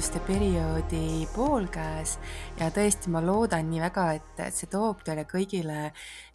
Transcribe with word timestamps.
varjutuste 0.00 0.20
perioodi 0.24 1.26
poolkäes. 1.34 2.14
Ja 2.56 2.70
tõesti, 2.72 3.10
ma 3.12 3.20
loodan 3.20 3.66
nii 3.68 3.82
väga, 3.82 4.04
et 4.16 4.38
see 4.56 4.68
toob 4.72 5.02
teile 5.04 5.26
kõigile 5.28 5.90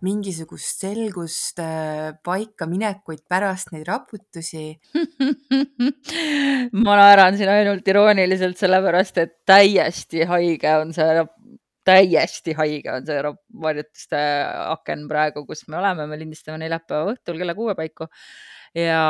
mingisugust 0.05 0.84
selgust, 0.84 1.58
äh, 1.63 2.13
paikaminekuid 2.22 3.23
pärast 3.27 3.72
neid 3.73 3.88
raputusi. 3.89 4.67
ma 6.86 6.98
naeran 6.99 7.39
siin 7.39 7.49
ainult 7.49 7.89
irooniliselt, 7.89 8.59
sellepärast 8.62 9.17
et 9.23 9.34
täiesti 9.49 10.27
haige 10.30 10.75
on 10.84 10.94
see, 10.94 11.25
täiesti 11.89 12.53
haige 12.53 13.00
on 13.00 13.08
see 13.09 13.34
varjutuste 13.66 14.22
aken 14.75 15.08
praegu, 15.09 15.47
kus 15.50 15.66
me 15.72 15.81
oleme, 15.81 16.05
me 16.05 16.22
lindistame 16.22 16.61
neljapäeva 16.61 17.16
õhtul 17.16 17.41
kella 17.41 17.58
kuue 17.58 17.73
paiku. 17.73 18.11
Ja 18.75 19.02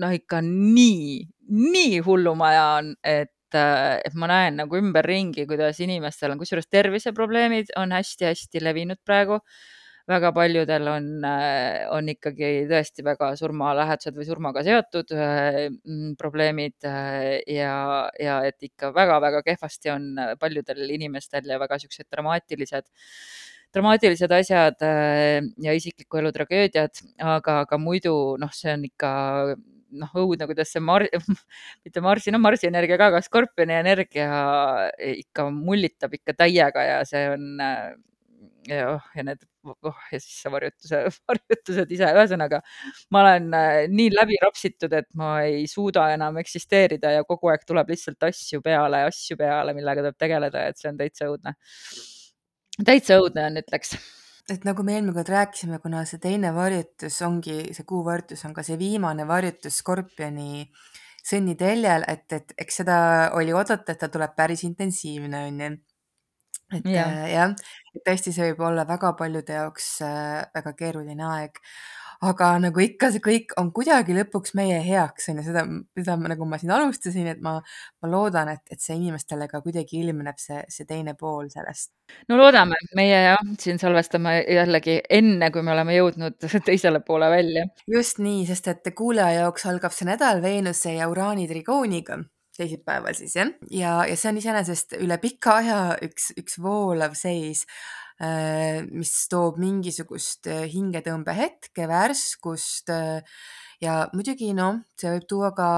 noh, 0.00 0.12
ikka 0.16 0.40
nii, 0.46 1.20
nii 1.52 1.98
hullumaja 2.06 2.64
on, 2.78 2.94
et, 3.04 3.31
et 3.58 4.16
ma 4.18 4.28
näen 4.30 4.58
nagu 4.62 4.78
ümberringi, 4.78 5.46
kuidas 5.50 5.80
inimestel 5.84 6.34
on, 6.34 6.40
kusjuures 6.40 6.68
terviseprobleemid 6.70 7.74
on 7.80 7.94
hästi-hästi 7.96 8.64
levinud 8.64 9.00
praegu. 9.04 9.40
väga 10.10 10.32
paljudel 10.34 10.88
on, 10.90 11.04
on 11.94 12.08
ikkagi 12.10 12.64
tõesti 12.66 13.04
väga 13.06 13.28
surmalähedased 13.38 14.16
või 14.16 14.24
surmaga 14.26 14.64
seotud 14.66 15.12
mm, 15.14 16.16
probleemid 16.18 16.74
ja, 17.46 17.76
ja 18.18 18.40
et 18.48 18.58
ikka 18.66 18.90
väga-väga 18.96 19.44
kehvasti 19.46 19.92
on 19.94 20.08
paljudel 20.40 20.90
inimestel 20.90 21.46
ja 21.46 21.60
väga 21.62 21.78
siuksed 21.78 22.10
dramaatilised 22.10 22.90
dramaatilised 23.72 24.32
asjad 24.36 24.82
ja 25.64 25.72
isikliku 25.72 26.18
elu 26.20 26.32
tragöödiad, 26.34 26.98
aga, 27.18 27.60
aga 27.62 27.78
muidu 27.80 28.36
noh, 28.42 28.50
see 28.52 28.74
on 28.74 28.84
ikka 28.90 29.12
noh, 29.98 30.14
õudne, 30.22 30.48
kuidas 30.50 30.72
see 30.72 30.82
Mar-, 30.84 31.08
mitte 31.84 32.04
Marsi, 32.04 32.32
no 32.34 32.40
Marsi 32.42 32.68
energia 32.70 32.98
ka, 33.00 33.10
aga 33.12 33.20
Skorpioni 33.24 33.76
energia 33.76 34.30
ikka 35.12 35.50
mullitab 35.54 36.16
ikka 36.18 36.36
täiega 36.44 36.86
ja 36.88 37.02
see 37.08 37.28
on 37.34 37.62
ja 38.68 38.92
oh, 38.94 39.02
ja 39.16 39.24
need 39.26 39.42
oh, 39.66 39.98
ja 40.12 40.20
siis 40.20 40.36
see 40.42 40.52
varjutuse, 40.52 41.00
varjutused 41.30 41.92
ise, 41.94 42.10
ühesõnaga 42.14 42.62
ma 43.14 43.24
olen 43.24 43.50
nii 43.92 44.14
läbi 44.14 44.38
rapsitud, 44.42 44.94
et 44.98 45.08
ma 45.18 45.34
ei 45.48 45.66
suuda 45.70 46.08
enam 46.14 46.38
eksisteerida 46.42 47.16
ja 47.16 47.26
kogu 47.28 47.50
aeg 47.52 47.66
tuleb 47.68 47.90
lihtsalt 47.92 48.30
asju 48.30 48.62
peale, 48.64 49.04
asju 49.10 49.38
peale, 49.40 49.74
millega 49.76 50.06
tuleb 50.06 50.18
tegeleda, 50.20 50.66
et 50.70 50.80
see 50.80 50.90
on 50.92 50.98
täitsa 51.00 51.30
õudne. 51.30 51.56
täitsa 52.86 53.18
õudne 53.22 53.48
on, 53.50 53.62
ütleks 53.64 53.96
et 54.50 54.64
nagu 54.66 54.82
me 54.82 54.96
eelmine 54.96 55.14
kord 55.14 55.30
rääkisime, 55.30 55.78
kuna 55.82 56.02
see 56.08 56.18
teine 56.22 56.50
varjutus 56.54 57.20
ongi, 57.26 57.60
see 57.76 57.86
kuuvarjutus 57.88 58.42
on 58.48 58.54
ka 58.56 58.64
see 58.66 58.78
viimane 58.80 59.26
varjutus 59.28 59.78
Skorpioni 59.82 60.66
sõnniteljel, 61.22 62.04
et, 62.10 62.26
et 62.34 62.54
eks 62.58 62.80
seda 62.82 62.98
oli 63.38 63.54
oodata, 63.54 63.94
et 63.94 64.00
ta 64.02 64.10
tuleb 64.10 64.34
päris 64.36 64.64
intensiivne, 64.66 65.44
onju. 65.52 65.70
et 66.78 66.90
ja. 66.90 67.06
äh, 67.06 67.26
jah, 67.36 67.54
et 67.94 68.04
tõesti, 68.08 68.34
see 68.34 68.50
võib 68.50 68.64
olla 68.72 68.86
väga 68.88 69.12
paljude 69.18 69.60
jaoks 69.60 69.92
äh, 70.06 70.42
väga 70.54 70.74
keeruline 70.78 71.28
aeg 71.28 71.62
aga 72.22 72.48
nagu 72.62 72.82
ikka, 72.82 73.10
see 73.14 73.22
kõik 73.22 73.54
on 73.60 73.72
kuidagi 73.74 74.14
lõpuks 74.14 74.54
meie 74.58 74.78
heaks, 74.84 75.28
on 75.32 75.40
ju, 75.40 75.46
seda, 75.48 75.64
seda 75.98 76.16
nagu 76.20 76.46
ma 76.48 76.58
siin 76.60 76.72
alustasin, 76.74 77.28
et 77.34 77.40
ma, 77.42 77.56
ma 78.02 78.10
loodan, 78.10 78.52
et, 78.54 78.62
et 78.70 78.82
see 78.82 78.96
inimestele 78.98 79.48
ka 79.50 79.62
kuidagi 79.64 79.98
ilmneb 80.02 80.38
see, 80.40 80.60
see 80.72 80.86
teine 80.88 81.16
pool 81.18 81.50
sellest. 81.52 81.92
no 82.30 82.38
loodame, 82.38 82.78
meie 82.98 83.22
jah, 83.26 83.42
siin 83.60 83.80
salvestame 83.82 84.36
jällegi 84.46 85.00
enne, 85.10 85.50
kui 85.54 85.66
me 85.66 85.74
oleme 85.74 85.96
jõudnud 85.98 86.38
teisele 86.68 87.02
poole 87.06 87.30
välja. 87.32 87.66
just 87.90 88.22
nii, 88.22 88.44
sest 88.50 88.70
et 88.70 88.92
kuulaja 88.96 89.42
jaoks 89.42 89.66
algab 89.70 89.94
see 89.96 90.06
nädal 90.08 90.44
Veenuse 90.44 90.94
ja 90.98 91.10
Uraani 91.10 91.48
trigooniga 91.50 92.22
teisipäeval 92.56 93.16
siis 93.16 93.34
jah, 93.36 93.50
ja, 93.70 93.92
ja 94.06 94.16
see 94.16 94.28
on 94.28 94.38
iseenesest 94.38 94.98
üle 95.00 95.16
pika 95.22 95.56
aja 95.62 95.80
üks, 96.04 96.30
üks 96.38 96.58
voolav 96.62 97.16
seis 97.18 97.64
mis 98.92 99.12
toob 99.32 99.58
mingisugust 99.62 100.46
äh, 100.50 100.64
hingetõmbehetke, 100.70 101.88
värskust 101.90 102.92
äh, 102.94 103.22
ja 103.82 104.02
muidugi 104.14 104.52
noh, 104.54 104.82
see 104.98 105.16
võib 105.16 105.28
tuua 105.30 105.52
ka 105.56 105.70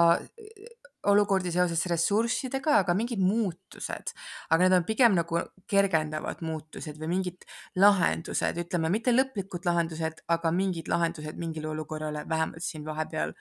olukordi 1.11 1.53
seoses 1.53 1.85
ressurssidega, 1.91 2.79
aga 2.83 2.95
mingid 2.97 3.21
muutused, 3.23 4.13
aga 4.49 4.59
need 4.63 4.77
on 4.79 4.87
pigem 4.89 5.17
nagu 5.17 5.41
kergendavad 5.71 6.41
muutused 6.45 6.99
või 7.01 7.11
mingid 7.17 7.47
lahendused, 7.81 8.61
ütleme 8.65 8.91
mitte 8.93 9.15
lõplikud 9.15 9.69
lahendused, 9.69 10.25
aga 10.33 10.53
mingid 10.55 10.89
lahendused 10.93 11.39
mingile 11.41 11.71
olukorrale, 11.73 12.25
vähemalt 12.31 12.65
siin 12.65 12.85
vahepeal. 12.89 13.35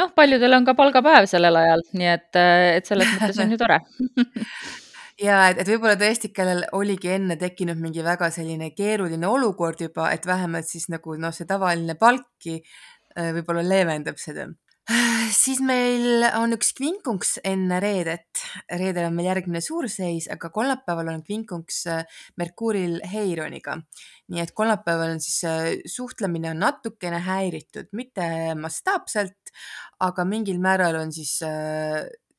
noh, 0.00 0.12
paljudel 0.16 0.60
on 0.60 0.68
ka 0.68 0.76
palgapäev 0.78 1.28
sellel 1.30 1.60
ajal, 1.60 1.86
nii 1.92 2.12
et, 2.12 2.42
et 2.80 2.92
selles 2.92 3.16
mõttes 3.16 3.42
on 3.44 3.56
ju 3.56 3.60
tore 3.64 3.80
ja 5.22 5.40
et, 5.50 5.62
et 5.62 5.70
võib-olla 5.72 5.96
tõesti, 5.98 6.30
kellel 6.34 6.64
oligi 6.76 7.12
enne 7.14 7.38
tekkinud 7.40 7.80
mingi 7.80 8.04
väga 8.06 8.30
selline 8.34 8.70
keeruline 8.76 9.26
olukord 9.28 9.82
juba, 9.82 10.12
et 10.14 10.26
vähemalt 10.26 10.68
siis 10.68 10.88
nagu 10.92 11.18
noh, 11.18 11.34
see 11.34 11.48
tavaline 11.48 11.98
palkki 11.98 12.60
äh, 12.60 13.32
võib-olla 13.36 13.64
leevendab 13.66 14.20
seda. 14.22 14.48
siis 15.42 15.58
meil 15.60 16.24
on 16.38 16.54
üks 16.56 16.70
kvinkunks 16.78 17.34
enne 17.46 17.80
reedet. 17.82 18.44
reedel 18.70 19.08
on 19.10 19.16
meil 19.18 19.28
järgmine 19.28 19.60
suurseis, 19.64 20.30
aga 20.32 20.48
kolmapäeval 20.54 21.10
on 21.12 21.24
kvinkunks 21.26 21.82
äh, 21.92 22.22
Merkuuril 22.40 23.00
Heironiga. 23.12 23.76
nii 24.28 24.44
et 24.44 24.54
kolmapäeval 24.54 25.16
on 25.16 25.20
siis 25.24 25.42
äh, 25.48 25.74
suhtlemine 25.86 26.52
on 26.54 26.62
natukene 26.62 27.20
häiritud, 27.26 27.90
mitte 27.92 28.54
mastaapselt, 28.60 29.52
aga 30.00 30.24
mingil 30.24 30.62
määral 30.62 31.02
on 31.02 31.12
siis 31.12 31.40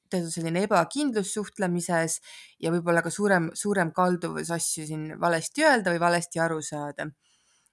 teatud 0.10 0.34
selline 0.34 0.66
ebakindlus 0.68 1.34
suhtlemises 1.38 2.20
ja 2.60 2.74
võib-olla 2.74 3.04
ka 3.06 3.14
suurem, 3.14 3.50
suurem 3.54 3.94
kalduvus 3.96 4.52
asju 4.56 4.86
siin 4.90 5.08
valesti 5.22 5.66
öelda 5.66 5.96
või 5.96 6.04
valesti 6.04 6.44
aru 6.44 6.62
saada. 6.66 7.10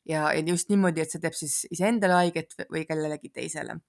ja, 0.04 0.30
ja 0.32 0.42
just 0.46 0.70
niimoodi, 0.70 1.02
et 1.02 1.10
see 1.10 1.20
teeb 1.20 1.34
siis 1.34 1.64
iseendale 1.70 2.20
haiget 2.22 2.54
või 2.70 2.86
kellelegi 2.88 3.32
teisele 3.34 3.80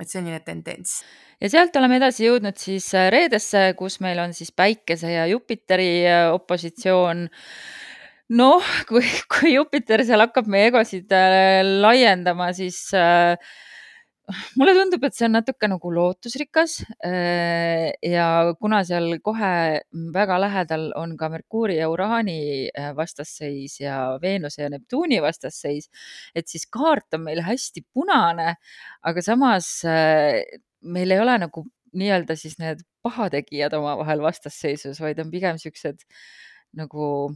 et 0.00 0.10
selline 0.10 0.40
tendents. 0.44 1.00
ja 1.40 1.50
sealt 1.52 1.76
oleme 1.78 1.98
edasi 2.00 2.26
jõudnud 2.26 2.58
siis 2.58 2.88
äh, 2.96 3.10
reedesse, 3.12 3.72
kus 3.78 4.00
meil 4.04 4.20
on 4.22 4.34
siis 4.36 4.52
Päikese 4.54 5.12
ja 5.12 5.26
Jupiteri 5.30 6.06
äh, 6.08 6.28
opositsioon. 6.34 7.28
noh, 8.38 8.70
kui, 8.88 9.04
kui 9.32 9.54
Jupiter 9.56 10.04
seal 10.06 10.24
hakkab 10.24 10.48
meie 10.50 10.70
egosid 10.72 11.12
äh, 11.16 11.60
laiendama, 11.84 12.52
siis 12.56 12.84
äh, 12.96 13.36
mulle 14.58 14.74
tundub, 14.76 15.02
et 15.06 15.16
see 15.16 15.26
on 15.26 15.34
natuke 15.36 15.68
nagu 15.70 15.90
lootusrikas 15.92 16.76
äh, 17.04 17.90
ja 18.06 18.26
kuna 18.60 18.82
seal 18.86 19.16
kohe 19.24 19.52
väga 20.14 20.38
lähedal 20.42 20.88
on 20.98 21.16
ka 21.18 21.28
Merkuuri 21.32 21.80
ja 21.80 21.88
Uraani 21.90 22.38
äh, 22.70 22.92
vastasseis 22.96 23.80
ja 23.80 23.98
Veenuse 24.22 24.62
ja 24.62 24.70
Neptuuni 24.72 25.20
vastasseis, 25.24 25.90
et 26.34 26.48
siis 26.48 26.68
kaart 26.70 27.18
on 27.18 27.26
meil 27.26 27.42
hästi 27.46 27.84
punane, 27.92 28.56
aga 29.02 29.24
samas 29.24 29.74
äh, 29.88 30.42
meil 30.82 31.14
ei 31.14 31.22
ole 31.22 31.38
nagu 31.42 31.66
nii-öelda 31.98 32.36
siis 32.38 32.56
need 32.62 32.86
pahategijad 33.04 33.74
omavahel 33.76 34.22
vastasseisus, 34.22 35.00
vaid 35.02 35.18
on 35.20 35.32
pigem 35.34 35.58
siuksed 35.60 36.06
nagu 36.78 37.34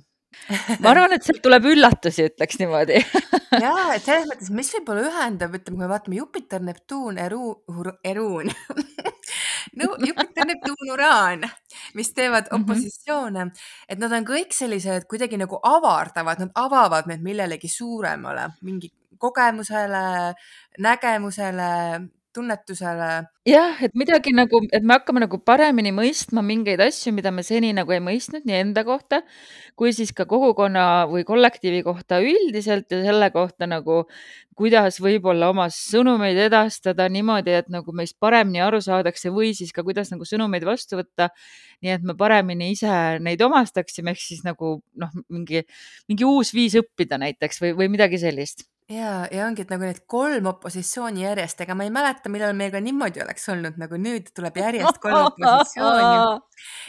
ma 0.82 0.92
arvan, 0.92 1.14
et 1.16 1.26
sealt 1.26 1.42
tuleb 1.44 1.66
üllatusi, 1.72 2.26
ütleks 2.30 2.60
niimoodi 2.60 3.00
ja, 3.64 3.72
et 3.94 4.04
selles 4.04 4.28
mõttes, 4.30 4.50
mis 4.54 4.72
võib-olla 4.76 5.06
ühendab, 5.10 5.56
ütleme, 5.58 5.76
kui 5.76 5.84
me 5.84 5.90
vaatame 5.90 6.20
Jupiter, 6.20 6.62
Neptuun, 6.66 7.20
Eru-, 7.22 7.94
Eruun 8.04 8.52
no 9.78 9.90
Jupiter, 10.02 10.46
Neptuun, 10.50 10.92
Uraan, 10.94 11.48
mis 11.98 12.12
teevad 12.16 12.50
mhm. 12.50 12.62
opositsioone 12.62 13.44
mm, 13.44 13.50
-hmm. 13.50 13.72
et 13.88 14.02
nad 14.02 14.12
on 14.12 14.28
kõik 14.28 14.54
sellised 14.54 15.08
kuidagi 15.10 15.40
nagu 15.40 15.60
avardavad, 15.62 16.44
nad 16.44 16.54
avavad 16.54 17.10
meid 17.10 17.24
millelegi 17.26 17.68
suuremale, 17.68 18.50
mingi 18.62 18.92
kogemusele, 19.18 20.34
nägemusele, 20.78 21.70
tunnetusele. 22.36 23.10
jah, 23.48 23.82
et 23.82 23.94
midagi 23.98 24.34
nagu, 24.36 24.60
et 24.72 24.84
me 24.84 24.98
hakkame 24.98 25.24
nagu 25.24 25.40
paremini 25.42 25.92
mõistma 25.96 26.44
mingeid 26.46 26.82
asju, 26.86 27.14
mida 27.16 27.32
me 27.34 27.44
seni 27.46 27.72
nagu 27.76 27.96
ei 27.96 28.02
mõistnud 28.04 28.46
nii 28.46 28.60
enda 28.62 28.84
kohta 28.86 29.22
kui 29.76 29.92
siis 29.92 30.12
ka 30.16 30.24
kogukonna 30.28 31.06
või 31.10 31.24
kollektiivi 31.28 31.82
kohta 31.84 32.18
üldiselt 32.24 32.92
ja 32.92 33.02
selle 33.04 33.28
kohta 33.34 33.68
nagu, 33.68 34.04
kuidas 34.56 34.96
võib-olla 35.04 35.50
oma 35.52 35.66
sõnumeid 35.72 36.38
edastada 36.46 37.10
niimoodi, 37.12 37.52
et 37.60 37.68
nagu 37.72 37.92
meist 37.96 38.16
paremini 38.20 38.62
aru 38.64 38.80
saadakse 38.84 39.32
või 39.34 39.52
siis 39.58 39.74
ka 39.76 39.84
kuidas 39.84 40.08
nagu 40.14 40.24
sõnumeid 40.24 40.64
vastu 40.64 40.96
võtta. 41.02 41.28
nii 41.84 41.92
et 41.92 42.06
me 42.08 42.16
paremini 42.16 42.70
ise 42.72 43.18
neid 43.20 43.42
omastaksime, 43.44 44.14
ehk 44.16 44.22
siis 44.22 44.40
nagu 44.44 44.78
noh, 44.96 45.12
mingi, 45.28 45.66
mingi 46.08 46.24
uus 46.24 46.54
viis 46.56 46.78
õppida 46.80 47.20
näiteks 47.20 47.60
või, 47.60 47.76
või 47.76 47.92
midagi 47.92 48.18
sellist 48.18 48.64
Jaa, 48.86 49.24
ja 49.34 49.48
ongi, 49.48 49.64
et 49.64 49.70
nagu 49.72 49.82
need 49.82 49.96
3 50.06 50.46
opositsiooni 50.46 51.24
järjest, 51.24 51.58
ega 51.64 51.74
ma 51.74 51.82
ei 51.82 51.90
mäleta, 51.90 52.30
millal 52.30 52.52
meil 52.54 52.70
ka 52.70 52.78
niimoodi 52.78 53.18
oleks 53.24 53.48
olnud, 53.50 53.80
nagu 53.82 53.98
nüüd 53.98 54.28
tuleb 54.30 54.60
järjest 54.62 55.00
3 55.02 55.24
opositsiooni. 55.32 56.36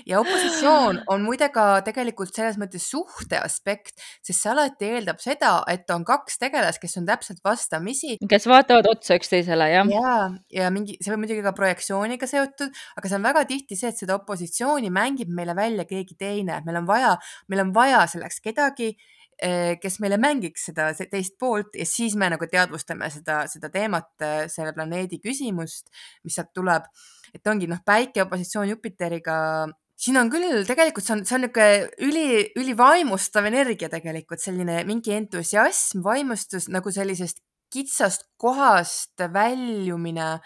Ja 0.05 0.19
opositsioon 0.21 0.99
on 1.09 1.25
muide 1.25 1.47
ka 1.55 1.65
tegelikult 1.87 2.37
selles 2.37 2.59
mõttes 2.61 2.85
suhte 2.91 3.41
aspekt, 3.41 3.97
sest 4.21 4.45
see 4.45 4.53
alati 4.53 4.91
eeldab 4.91 5.17
seda, 5.25 5.55
et 5.73 5.89
on 5.89 6.05
2 6.05 6.37
tegelast, 6.45 6.83
kes 6.85 6.99
on 7.01 7.09
täpselt 7.09 7.41
vastamisi. 7.41 8.19
Kes 8.29 8.45
vaatavad 8.45 8.91
otsa 8.93 9.17
üksteisele, 9.17 9.71
jah. 9.73 9.89
Jaa, 9.97 10.29
ja 10.53 10.69
mingi 10.69 11.01
see 11.01 11.17
on 11.17 11.25
muidugi 11.25 11.41
ka 11.49 11.57
projektsiooniga 11.57 12.29
seotud, 12.29 12.77
aga 12.93 13.09
see 13.09 13.17
on 13.17 13.25
väga 13.25 13.47
tihti 13.49 13.73
see, 13.79 13.89
et 13.89 14.05
seda 14.05 14.21
opositsiooni 14.21 14.93
mängib 14.93 15.33
meile 15.33 15.57
välja 15.57 15.89
keegi 15.89 16.13
teine. 16.13 16.61
Meil 16.69 16.83
on 16.85 16.93
vaja, 16.93 17.17
meil 17.49 17.65
on 17.65 17.73
vaja 17.73 18.05
selleks 18.13 18.37
kedagi, 18.45 18.93
kes 19.37 19.99
meile 20.01 20.17
mängiks 20.17 20.63
seda 20.71 20.87
teist 20.97 21.35
poolt 21.37 21.75
ja 21.77 21.85
siis 21.85 22.15
me 22.17 22.29
nagu 22.33 22.47
teadvustame 22.49 23.09
seda, 23.13 23.43
seda 23.51 23.69
teemat, 23.69 24.09
selle 24.49 24.73
planeedi 24.73 25.19
küsimust, 25.21 25.91
mis 26.25 26.37
sealt 26.39 26.49
tuleb. 26.57 26.87
et 27.35 27.47
ongi 27.47 27.67
noh, 27.69 27.83
päike 27.85 28.23
opositsioon 28.23 28.69
Jupiteriga 28.71 29.67
siin 29.97 30.17
on 30.21 30.29
küll, 30.31 30.63
tegelikult 30.69 31.05
see 31.05 31.15
on, 31.15 31.25
see 31.25 31.35
on 31.37 31.43
niisugune 31.45 32.07
üli, 32.07 32.29
ülivaimustav 32.61 33.47
energia 33.49 33.89
tegelikult, 33.91 34.41
selline 34.43 34.83
mingi 34.87 35.15
entusiasm, 35.17 36.03
vaimustus 36.05 36.69
nagu 36.73 36.93
sellisest 36.93 37.41
kitsast 37.73 38.27
kohast 38.39 39.25
väljumine 39.33 40.37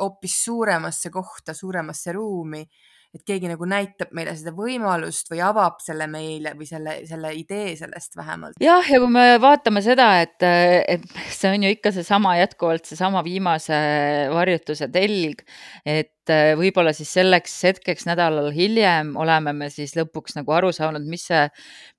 hoopis 0.00 0.36
suuremasse 0.44 1.10
kohta, 1.12 1.54
suuremasse 1.56 2.12
ruumi 2.16 2.62
et 3.10 3.24
keegi 3.26 3.48
nagu 3.50 3.66
näitab 3.66 4.12
meile 4.14 4.36
seda 4.38 4.52
võimalust 4.54 5.30
või 5.32 5.40
avab 5.42 5.80
selle 5.82 6.06
meile 6.10 6.52
või 6.58 6.68
selle, 6.68 7.00
selle 7.08 7.32
idee 7.34 7.72
sellest 7.78 8.14
vähemalt. 8.18 8.60
jah, 8.62 8.86
ja 8.86 9.00
kui 9.02 9.10
me 9.10 9.24
vaatame 9.42 9.82
seda, 9.82 10.12
et, 10.22 10.38
et 10.46 11.06
see 11.34 11.50
on 11.50 11.66
ju 11.66 11.74
ikka 11.74 11.90
seesama 11.96 12.36
jätkuvalt 12.38 12.86
seesama 12.86 13.24
viimase 13.26 13.80
varjutuse 14.30 14.90
telg, 14.94 15.42
et 15.82 16.14
võib-olla 16.60 16.92
siis 16.94 17.10
selleks 17.16 17.56
hetkeks 17.66 18.06
nädalal 18.06 18.52
hiljem 18.54 19.16
oleme 19.18 19.56
me 19.56 19.70
siis 19.74 19.96
lõpuks 19.98 20.38
nagu 20.38 20.54
aru 20.54 20.70
saanud, 20.74 21.02
mis 21.10 21.26
see, 21.32 21.42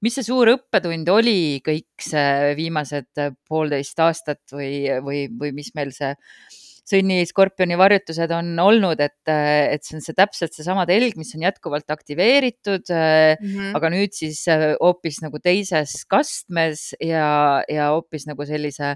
mis 0.06 0.16
see 0.16 0.28
suur 0.30 0.54
õppetund 0.54 1.12
oli 1.12 1.60
kõik 1.66 2.08
see 2.08 2.56
viimased 2.56 3.12
poolteist 3.52 4.00
aastat 4.00 4.56
või, 4.56 4.88
või, 5.04 5.26
või 5.28 5.52
mis 5.60 5.76
meil 5.76 5.92
see 5.96 6.16
Sünni 6.92 7.22
skorpioni 7.30 7.78
varjutused 7.80 8.34
on 8.36 8.52
olnud, 8.60 9.00
et, 9.04 9.20
et 9.32 9.84
see 9.86 9.98
on 9.98 10.04
see 10.04 10.18
täpselt 10.18 10.56
seesama 10.58 10.86
telg, 10.90 11.16
mis 11.20 11.32
on 11.38 11.46
jätkuvalt 11.46 11.94
aktiveeritud 11.94 12.92
mm, 12.92 13.48
-hmm. 13.48 13.74
aga 13.80 13.92
nüüd 13.94 14.16
siis 14.18 14.44
hoopis 14.82 15.22
nagu 15.24 15.40
teises 15.40 16.02
kastmes 16.12 16.92
ja, 17.00 17.64
ja 17.72 17.92
hoopis 17.96 18.28
nagu 18.30 18.48
sellise 18.48 18.96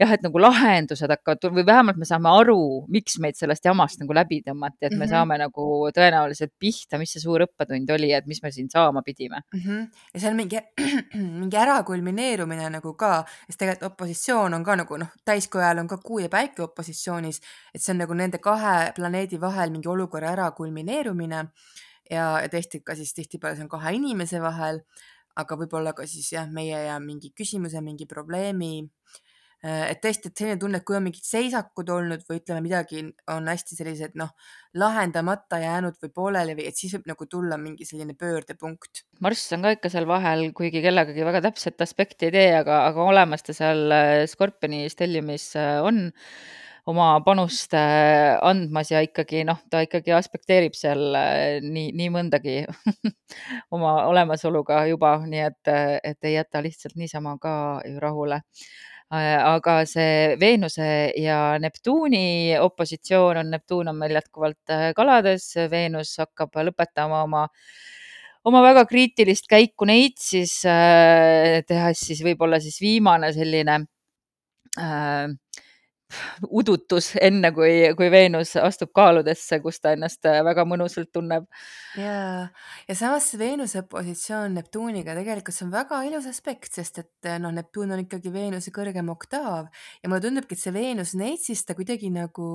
jah, 0.00 0.12
et 0.14 0.22
nagu 0.24 0.40
lahendused 0.40 1.12
hakkavad 1.12 1.44
või 1.52 1.64
vähemalt 1.68 1.98
me 2.00 2.06
saame 2.08 2.30
aru, 2.32 2.60
miks 2.92 3.18
meid 3.20 3.36
sellest 3.36 3.66
jamast 3.68 4.00
nagu 4.00 4.14
läbi 4.16 4.40
tõmmati, 4.46 4.78
et 4.86 4.92
me 4.92 4.96
mm 4.96 5.02
-hmm. 5.02 5.10
saame 5.12 5.38
nagu 5.42 5.66
tõenäoliselt 5.96 6.52
pihta, 6.58 6.98
mis 6.98 7.12
see 7.12 7.22
suur 7.22 7.44
õppetund 7.44 7.92
oli, 7.92 8.12
et 8.16 8.26
mis 8.26 8.42
me 8.42 8.52
siin 8.52 8.70
saama 8.70 9.02
pidime 9.02 9.42
mm. 9.52 9.60
-hmm. 9.60 9.88
ja 10.14 10.20
see 10.20 10.30
on 10.30 10.36
mingi, 10.36 10.62
mingi 11.42 11.56
ärakulmineerumine 11.56 12.70
nagu 12.70 12.94
ka, 12.94 13.24
sest 13.46 13.58
tegelikult 13.58 13.92
opositsioon 13.92 14.54
on 14.54 14.64
ka 14.64 14.76
nagu 14.76 14.96
noh, 14.96 15.12
täiskoja 15.24 15.68
ajal 15.68 15.84
on 15.84 15.88
ka 15.88 15.98
kuu 15.98 16.18
ja 16.18 16.28
päike 16.28 16.62
opositsioonis, 16.62 17.40
et 17.74 17.82
see 17.82 17.92
on 17.92 17.98
nagu 18.04 18.14
nende 18.14 18.38
kahe 18.38 18.92
planeedi 18.96 19.40
vahel 19.40 19.70
mingi 19.70 19.88
olukorra 19.88 20.32
ärakulmineerumine 20.32 21.48
ja, 22.10 22.40
ja 22.40 22.48
tõesti 22.48 22.80
ka 22.84 22.94
siis 22.94 23.12
tihtipeale 23.14 23.56
see 23.56 23.68
on 23.68 23.68
kahe 23.68 23.92
inimese 23.94 24.40
vahel, 24.40 24.80
aga 25.36 25.56
võib-olla 25.56 25.92
ka 25.92 26.06
siis 26.06 26.32
jah, 26.32 26.48
meie 26.48 26.86
ja 26.86 26.98
mingi 27.00 27.32
küsimuse, 27.36 27.80
mingi 27.80 28.06
probleemi 28.06 28.88
et 29.60 29.98
tõesti, 30.00 30.30
et 30.30 30.40
selline 30.40 30.58
tunne, 30.60 30.78
et 30.80 30.86
kui 30.88 30.96
on 30.96 31.04
mingid 31.04 31.26
seisakud 31.26 31.90
olnud 31.92 32.22
või 32.28 32.38
ütleme, 32.40 32.62
midagi 32.64 33.02
on 33.28 33.48
hästi 33.50 33.76
sellised 33.76 34.14
noh, 34.16 34.30
lahendamata 34.80 35.58
jäänud 35.60 35.98
või 36.00 36.12
pooleli 36.16 36.54
või 36.56 36.68
et 36.70 36.80
siis 36.80 36.94
võib 36.96 37.10
nagu 37.10 37.26
tulla 37.28 37.58
mingi 37.60 37.84
selline 37.84 38.16
pöördepunkt. 38.16 39.04
Marss 39.20 39.52
on 39.52 39.66
ka 39.66 39.74
ikka 39.76 39.92
seal 39.92 40.08
vahel, 40.08 40.46
kuigi 40.56 40.80
kellegagi 40.84 41.26
väga 41.28 41.44
täpset 41.50 41.84
aspekti 41.84 42.30
ei 42.30 42.34
tee, 42.38 42.48
aga, 42.56 42.86
aga 42.88 43.04
olemas 43.12 43.44
ta 43.44 43.56
seal 43.56 43.92
äh, 43.92 44.24
Skorpioni 44.30 44.86
stelliumis 44.92 45.52
äh, 45.60 45.76
on 45.84 46.08
oma 46.88 47.10
panust 47.22 47.74
andmas 47.76 48.88
ja 48.90 49.02
ikkagi 49.04 49.42
noh, 49.46 49.58
ta 49.70 49.82
ikkagi 49.84 50.14
aspekteerib 50.16 50.72
seal 50.74 51.12
nii, 51.60 51.90
nii 51.94 52.08
mõndagi 52.10 52.54
oma 53.76 53.92
olemasoluga 54.08 54.80
juba, 54.88 55.18
nii 55.20 55.44
et, 55.44 55.70
et 56.00 56.26
ei 56.26 56.38
jäta 56.38 56.64
lihtsalt 56.64 56.96
niisama 56.98 57.36
ka 57.38 57.52
rahule 58.00 58.40
Äh, 58.40 58.89
aga 59.10 59.84
see 59.90 60.36
Veenuse 60.38 61.12
ja 61.18 61.58
Neptuuni 61.58 62.54
opositsioon 62.58 63.40
on, 63.42 63.50
Neptuun 63.50 63.88
on 63.90 63.96
meil 63.98 64.14
jätkuvalt 64.14 64.70
äh, 64.70 64.90
kalades, 64.94 65.54
Veenus 65.70 66.14
hakkab 66.22 66.54
lõpetama 66.54 67.24
oma, 67.26 67.46
oma 68.44 68.62
väga 68.62 68.84
kriitilist 68.86 69.48
käiku 69.50 69.88
Neitsis, 69.90 70.60
äh, 70.64 71.58
tehes 71.66 72.06
siis 72.06 72.22
võib-olla 72.22 72.60
siis 72.62 72.78
viimane 72.80 73.32
selline 73.34 73.80
äh, 74.78 75.26
udutus, 76.48 77.12
enne 77.20 77.52
kui, 77.56 77.72
kui 77.98 78.10
Veenus 78.12 78.54
astub 78.60 78.92
kaaludesse, 78.96 79.60
kus 79.64 79.80
ta 79.80 79.94
ennast 79.96 80.26
äh, 80.28 80.40
väga 80.46 80.64
mõnusalt 80.68 81.12
tunneb. 81.14 81.46
ja, 81.98 82.48
ja 82.88 82.96
samas 82.98 83.30
Veenuse 83.38 83.82
positsioon 83.90 84.58
Neptuuniga 84.58 85.14
tegelikult 85.18 85.56
see 85.56 85.66
on 85.68 85.74
väga 85.74 86.02
ilus 86.08 86.28
aspekt, 86.30 86.72
sest 86.78 87.02
et 87.04 87.30
äh, 87.30 87.38
noh, 87.42 87.54
Neptuun 87.54 87.94
on 87.96 88.04
ikkagi 88.04 88.32
Veenuse 88.34 88.74
kõrgem 88.74 89.12
oktaav 89.12 89.70
ja 89.70 90.10
mulle 90.10 90.22
tundubki, 90.24 90.58
et 90.58 90.64
see 90.64 90.74
Veenus 90.74 91.14
Neitsis 91.18 91.64
ta 91.66 91.76
kuidagi 91.78 92.12
nagu, 92.14 92.50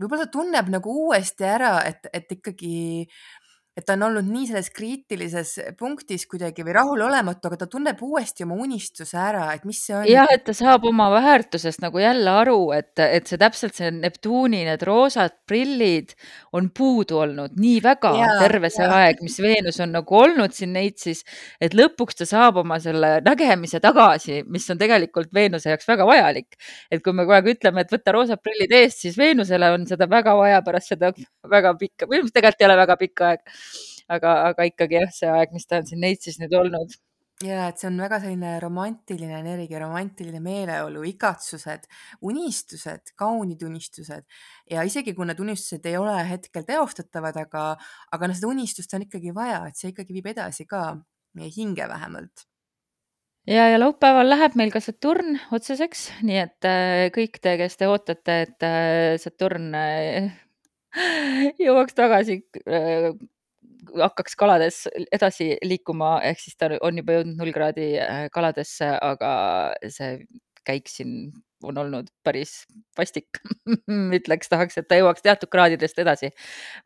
võib-olla 0.00 0.26
ta 0.26 0.34
tunneb 0.38 0.70
nagu 0.74 0.98
uuesti 1.06 1.46
ära, 1.48 1.76
et, 1.88 2.08
et 2.12 2.38
ikkagi 2.38 2.74
et 3.74 3.82
ta 3.82 3.96
on 3.96 4.04
olnud 4.06 4.26
nii 4.30 4.46
selles 4.46 4.68
kriitilises 4.70 5.56
punktis 5.78 6.28
kuidagi 6.30 6.62
või 6.62 6.76
rahulolematu, 6.76 7.48
aga 7.48 7.64
ta 7.64 7.66
tunneb 7.70 7.98
uuesti 8.06 8.44
oma 8.46 8.54
unistuse 8.62 9.18
ära, 9.18 9.48
et 9.56 9.64
mis 9.66 9.80
see 9.82 9.96
on. 9.98 10.04
jah, 10.06 10.30
et 10.30 10.44
ta 10.46 10.54
saab 10.54 10.86
oma 10.86 11.08
väärtusest 11.10 11.82
nagu 11.82 11.98
jälle 11.98 12.30
aru, 12.30 12.58
et, 12.76 12.92
et 13.02 13.26
see 13.26 13.40
täpselt 13.40 13.74
see 13.74 13.90
Neptuuni 13.94 14.62
need 14.68 14.84
roosad 14.86 15.34
prillid 15.50 16.14
on 16.54 16.68
puudu 16.70 17.18
olnud 17.24 17.58
nii 17.58 17.80
väga 17.82 18.12
ja, 18.20 18.28
terve 18.44 18.70
see 18.70 18.86
ja. 18.86 19.00
aeg, 19.00 19.24
mis 19.26 19.40
Veenus 19.42 19.82
on 19.82 19.90
nagu 19.96 20.20
olnud 20.20 20.54
siin 20.54 20.70
Neitsis, 20.76 21.24
et 21.58 21.74
lõpuks 21.74 22.20
ta 22.22 22.28
saab 22.30 22.62
oma 22.62 22.78
selle 22.82 23.16
nägemise 23.26 23.82
tagasi, 23.82 24.44
mis 24.46 24.70
on 24.70 24.78
tegelikult 24.78 25.34
Veenuse 25.34 25.74
jaoks 25.74 25.90
väga 25.90 26.06
vajalik. 26.06 26.54
et 26.94 27.02
kui 27.02 27.10
me 27.12 27.26
kogu 27.26 27.40
aeg 27.40 27.50
ütleme, 27.56 27.82
et 27.82 27.90
võta 27.90 28.14
roosad 28.14 28.38
prillid 28.38 28.78
eest, 28.78 29.02
siis 29.02 29.18
Veenusele 29.18 29.74
on 29.74 29.90
seda 29.90 30.06
väga 30.06 30.38
vaja 30.38 30.62
pärast 30.62 30.94
seda 30.94 31.10
väga 31.50 31.74
pikka, 31.82 32.06
või 32.06 32.22
tegelikult 32.30 32.62
ei 32.62 32.70
ole 32.70 32.80
väga 32.84 33.00
pikka 33.02 33.32
aega 33.32 33.62
aga, 34.08 34.36
aga 34.50 34.68
ikkagi 34.70 35.00
jah, 35.00 35.10
see 35.14 35.32
aeg, 35.32 35.52
mis 35.56 35.66
ta 35.68 35.80
on 35.80 35.90
siin 35.90 36.02
Neitsis 36.04 36.40
nüüd 36.42 36.54
olnud. 36.58 36.96
Ja 37.42 37.64
et 37.66 37.80
see 37.80 37.88
on 37.88 37.96
väga 37.98 38.20
selline 38.22 38.52
romantiline 38.62 39.40
energia, 39.40 39.80
romantiline 39.82 40.38
meeleolu, 40.40 41.02
igatsused, 41.08 41.88
unistused, 42.22 43.10
kaunid 43.18 43.64
unistused. 43.66 44.22
Ja 44.70 44.84
isegi 44.86 45.16
kui 45.16 45.26
need 45.26 45.42
unistused 45.42 45.84
ei 45.90 45.98
ole 45.98 46.14
hetkel 46.28 46.62
teostatavad, 46.68 47.40
aga, 47.42 47.66
aga 48.14 48.30
noh, 48.30 48.38
seda 48.38 48.52
unistust 48.52 48.94
on 48.94 49.08
ikkagi 49.08 49.34
vaja, 49.34 49.64
et 49.66 49.80
see 49.80 49.90
ikkagi 49.90 50.14
viib 50.14 50.30
edasi 50.30 50.68
ka 50.70 50.92
meie 51.34 51.50
hinge 51.56 51.88
vähemalt. 51.90 52.46
Ja, 53.50 53.66
ja 53.68 53.82
laupäeval 53.82 54.30
läheb 54.30 54.54
meil 54.56 54.70
ka 54.72 54.80
Saturn 54.80 55.34
otseseks, 55.52 56.06
nii 56.24 56.38
et 56.46 56.70
äh, 56.70 57.10
kõik 57.12 57.42
te, 57.44 57.58
kes 57.60 57.76
te 57.76 57.90
ootate, 57.90 58.38
et 58.46 58.64
äh, 58.64 59.18
Saturn 59.20 59.74
äh, 59.76 60.30
jõuaks 61.66 61.98
tagasi 61.98 62.40
hakkaks 64.00 64.36
kalades 64.38 64.84
edasi 65.12 65.54
liikuma, 65.64 66.18
ehk 66.26 66.42
siis 66.42 66.58
ta 66.58 66.70
on 66.80 67.00
juba 67.00 67.18
jõudnud 67.18 67.40
null 67.40 67.54
kraadi 67.54 67.94
äh, 68.02 68.26
kaladesse, 68.34 68.88
aga 69.00 69.32
see 69.88 70.18
käik 70.64 70.88
siin 70.88 71.32
on 71.64 71.78
olnud 71.80 72.08
päris 72.24 72.64
vastik 72.98 73.40
ütleks, 74.18 74.50
tahaks, 74.52 74.78
et 74.80 74.88
ta 74.88 74.98
jõuaks 74.98 75.24
teatud 75.24 75.48
kraadidest 75.52 75.98
edasi. 76.02 76.30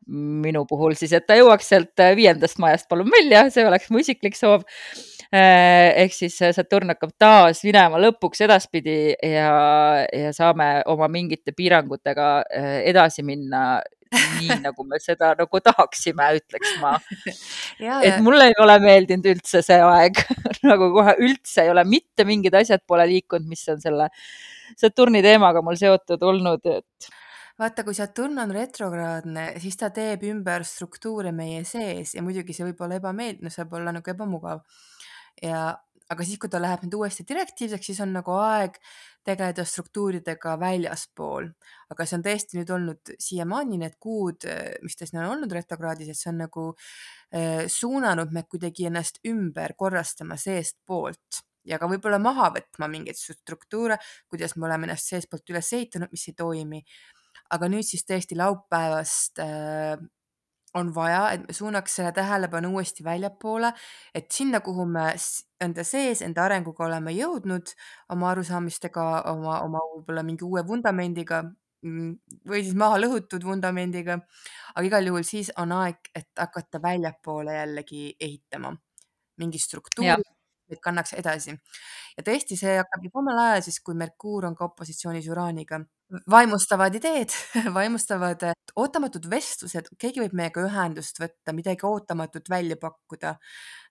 minu 0.08 0.64
puhul 0.70 0.94
siis, 0.98 1.12
et 1.16 1.26
ta 1.26 1.38
jõuaks 1.38 1.70
sealt 1.72 2.04
äh, 2.04 2.14
viiendast 2.18 2.60
majast 2.62 2.88
palun 2.90 3.10
välja, 3.10 3.48
see 3.54 3.66
oleks 3.66 3.90
mu 3.90 4.02
isiklik 4.02 4.38
soov. 4.38 4.66
Äh, 5.28 5.92
ehk 6.04 6.14
siis 6.14 6.38
Saturn 6.56 6.94
hakkab 6.94 7.12
taas 7.20 7.64
minema 7.66 7.98
lõpuks 8.00 8.40
edaspidi 8.46 9.12
ja, 9.12 9.50
ja 10.08 10.32
saame 10.36 10.70
oma 10.88 11.10
mingite 11.12 11.52
piirangutega 11.56 12.30
edasi 12.88 13.26
minna 13.26 13.80
nii 14.36 14.60
nagu 14.64 14.84
me 14.88 15.00
seda 15.02 15.32
nagu 15.38 15.60
tahaksime, 15.64 16.28
ütleks 16.40 16.74
ma. 16.82 16.94
et 18.08 18.18
mulle 18.24 18.50
ei 18.50 18.58
ole 18.62 18.78
meeldinud 18.84 19.30
üldse 19.34 19.62
see 19.66 19.80
aeg 19.84 20.22
nagu 20.70 20.90
kohe 20.96 21.16
üldse 21.24 21.66
ei 21.66 21.72
ole 21.72 21.84
mitte 21.88 22.26
mingid 22.28 22.56
asjad 22.60 22.84
pole 22.86 23.06
liikunud, 23.10 23.48
mis 23.48 23.64
on 23.72 23.80
selle 23.82 24.10
Saturni 24.78 25.22
teemaga 25.24 25.62
mul 25.64 25.78
seotud 25.80 26.22
olnud, 26.28 26.66
et 26.68 27.08
vaata, 27.58 27.84
kui 27.84 27.96
Saturn 27.96 28.38
on 28.42 28.52
retrograadne, 28.54 29.50
siis 29.62 29.78
ta 29.80 29.90
teeb 29.94 30.22
ümber 30.30 30.64
struktuure 30.66 31.32
meie 31.34 31.64
sees 31.66 32.14
ja 32.14 32.22
muidugi 32.24 32.54
see 32.54 32.68
võib 32.68 32.84
olla 32.86 33.00
ebameeldiv, 33.00 33.44
no 33.46 33.52
see 33.52 33.64
võib 33.64 33.80
olla 33.80 33.94
nagu 33.98 34.14
ebamugav. 34.14 34.62
ja 35.42 35.62
aga 36.12 36.24
siis, 36.24 36.38
kui 36.40 36.50
ta 36.52 36.60
läheb 36.60 36.84
nüüd 36.86 36.96
uuesti 36.98 37.24
direktiivseks, 37.28 37.90
siis 37.90 38.00
on 38.04 38.14
nagu 38.16 38.32
aeg 38.40 38.78
tegeleda 39.28 39.64
struktuuridega 39.68 40.54
väljaspool. 40.60 41.50
aga 41.92 42.06
see 42.06 42.16
on 42.18 42.24
tõesti 42.24 42.58
nüüd 42.58 42.70
olnud 42.72 43.12
siiamaani 43.20 43.80
need 43.82 43.98
kuud, 44.00 44.46
mis 44.82 44.96
ta 44.96 45.08
siin 45.08 45.22
on 45.22 45.34
olnud 45.34 45.52
retrokraadis, 45.52 46.12
et 46.12 46.20
see 46.20 46.32
on 46.32 46.40
nagu 46.44 46.64
äh, 46.72 47.66
suunanud 47.72 48.32
meid 48.32 48.48
kuidagi 48.48 48.88
ennast 48.88 49.20
ümber 49.28 49.76
korrastama 49.76 50.38
seestpoolt 50.40 51.42
ja 51.68 51.78
ka 51.80 51.88
võib-olla 51.90 52.20
maha 52.22 52.50
võtma 52.56 52.88
mingeid 52.90 53.18
struktuure, 53.18 53.98
kuidas 54.28 54.56
me 54.56 54.68
oleme 54.68 54.88
ennast 54.88 55.12
seestpoolt 55.12 55.52
üles 55.52 55.72
ehitanud, 55.76 56.12
mis 56.12 56.28
ei 56.30 56.36
toimi. 56.38 56.84
aga 57.50 57.68
nüüd 57.68 57.84
siis 57.86 58.04
tõesti 58.04 58.36
laupäevast 58.36 59.40
äh, 59.40 59.96
on 60.74 60.94
vaja, 60.94 61.22
et 61.32 61.46
me 61.48 61.54
suunaks 61.54 61.94
selle 61.96 62.12
tähelepanu 62.12 62.72
uuesti 62.76 63.04
väljapoole, 63.04 63.72
et 64.14 64.30
sinna, 64.32 64.60
kuhu 64.60 64.84
me 64.86 65.06
enda 65.64 65.84
sees, 65.84 66.22
enda 66.22 66.44
arenguga 66.44 66.84
oleme 66.86 67.14
jõudnud, 67.16 67.72
oma 68.14 68.30
arusaamistega, 68.32 69.06
oma, 69.32 69.60
oma 69.64 69.82
võib-olla 69.94 70.24
mingi 70.26 70.44
uue 70.44 70.64
vundamendiga 70.68 71.42
mm, 71.44 72.12
või 72.48 72.62
siis 72.66 72.76
maha 72.78 73.00
lõhutud 73.00 73.44
vundamendiga. 73.44 74.20
aga 74.74 74.86
igal 74.86 75.10
juhul 75.10 75.24
siis 75.26 75.52
on 75.56 75.72
aeg, 75.72 76.12
et 76.14 76.28
hakata 76.38 76.82
väljapoole 76.82 77.54
jällegi 77.54 78.16
ehitama 78.20 78.74
mingi 79.38 79.58
struktuuri, 79.58 80.22
et 80.70 80.80
kannaks 80.84 81.14
edasi. 81.16 81.56
ja 82.16 82.24
tõesti, 82.26 82.56
see 82.60 82.76
hakkab 82.76 83.04
juba 83.04 83.22
omal 83.22 83.44
ajal 83.46 83.62
siis, 83.70 83.80
kui 83.80 83.94
Merkuur 83.94 84.46
on 84.46 84.56
ka 84.56 84.68
opositsioonis 84.68 85.28
Uraaniga 85.32 85.80
vaimustavad 86.30 86.94
ideed, 86.94 87.34
vaimustavad 87.78 88.46
ootamatud 88.76 89.26
vestlused, 89.30 89.90
keegi 90.00 90.24
võib 90.24 90.38
meiega 90.38 90.64
ühendust 90.68 91.20
võtta, 91.20 91.54
midagi 91.56 91.86
ootamatut 91.88 92.48
välja 92.50 92.78
pakkuda. 92.80 93.34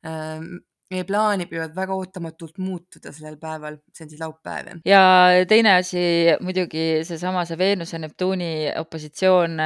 Ehm, 0.08 0.58
meie 0.88 1.04
plaanid 1.04 1.52
võivad 1.52 1.74
väga 1.76 1.96
ootamatult 2.00 2.60
muutuda 2.64 3.12
sellel 3.12 3.36
päeval, 3.42 3.76
see 3.92 4.06
on 4.06 4.12
siis 4.12 4.22
laupäev. 4.22 4.70
ja 4.88 5.02
teine 5.50 5.74
asi 5.82 6.04
muidugi 6.40 7.04
seesama, 7.08 7.44
see 7.46 7.60
Veenuse, 7.60 8.00
Neptuuni 8.00 8.70
opositsioon, 8.80 9.60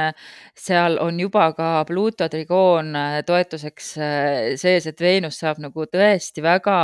seal 0.58 0.98
on 1.02 1.20
juba 1.22 1.52
ka 1.54 1.70
Pluuto 1.86 2.28
trigoon 2.28 2.90
toetuseks 3.26 3.92
sees, 4.64 4.90
et 4.90 5.00
Veenus 5.06 5.38
saab 5.44 5.62
nagu 5.62 5.86
tõesti 5.86 6.42
väga 6.42 6.80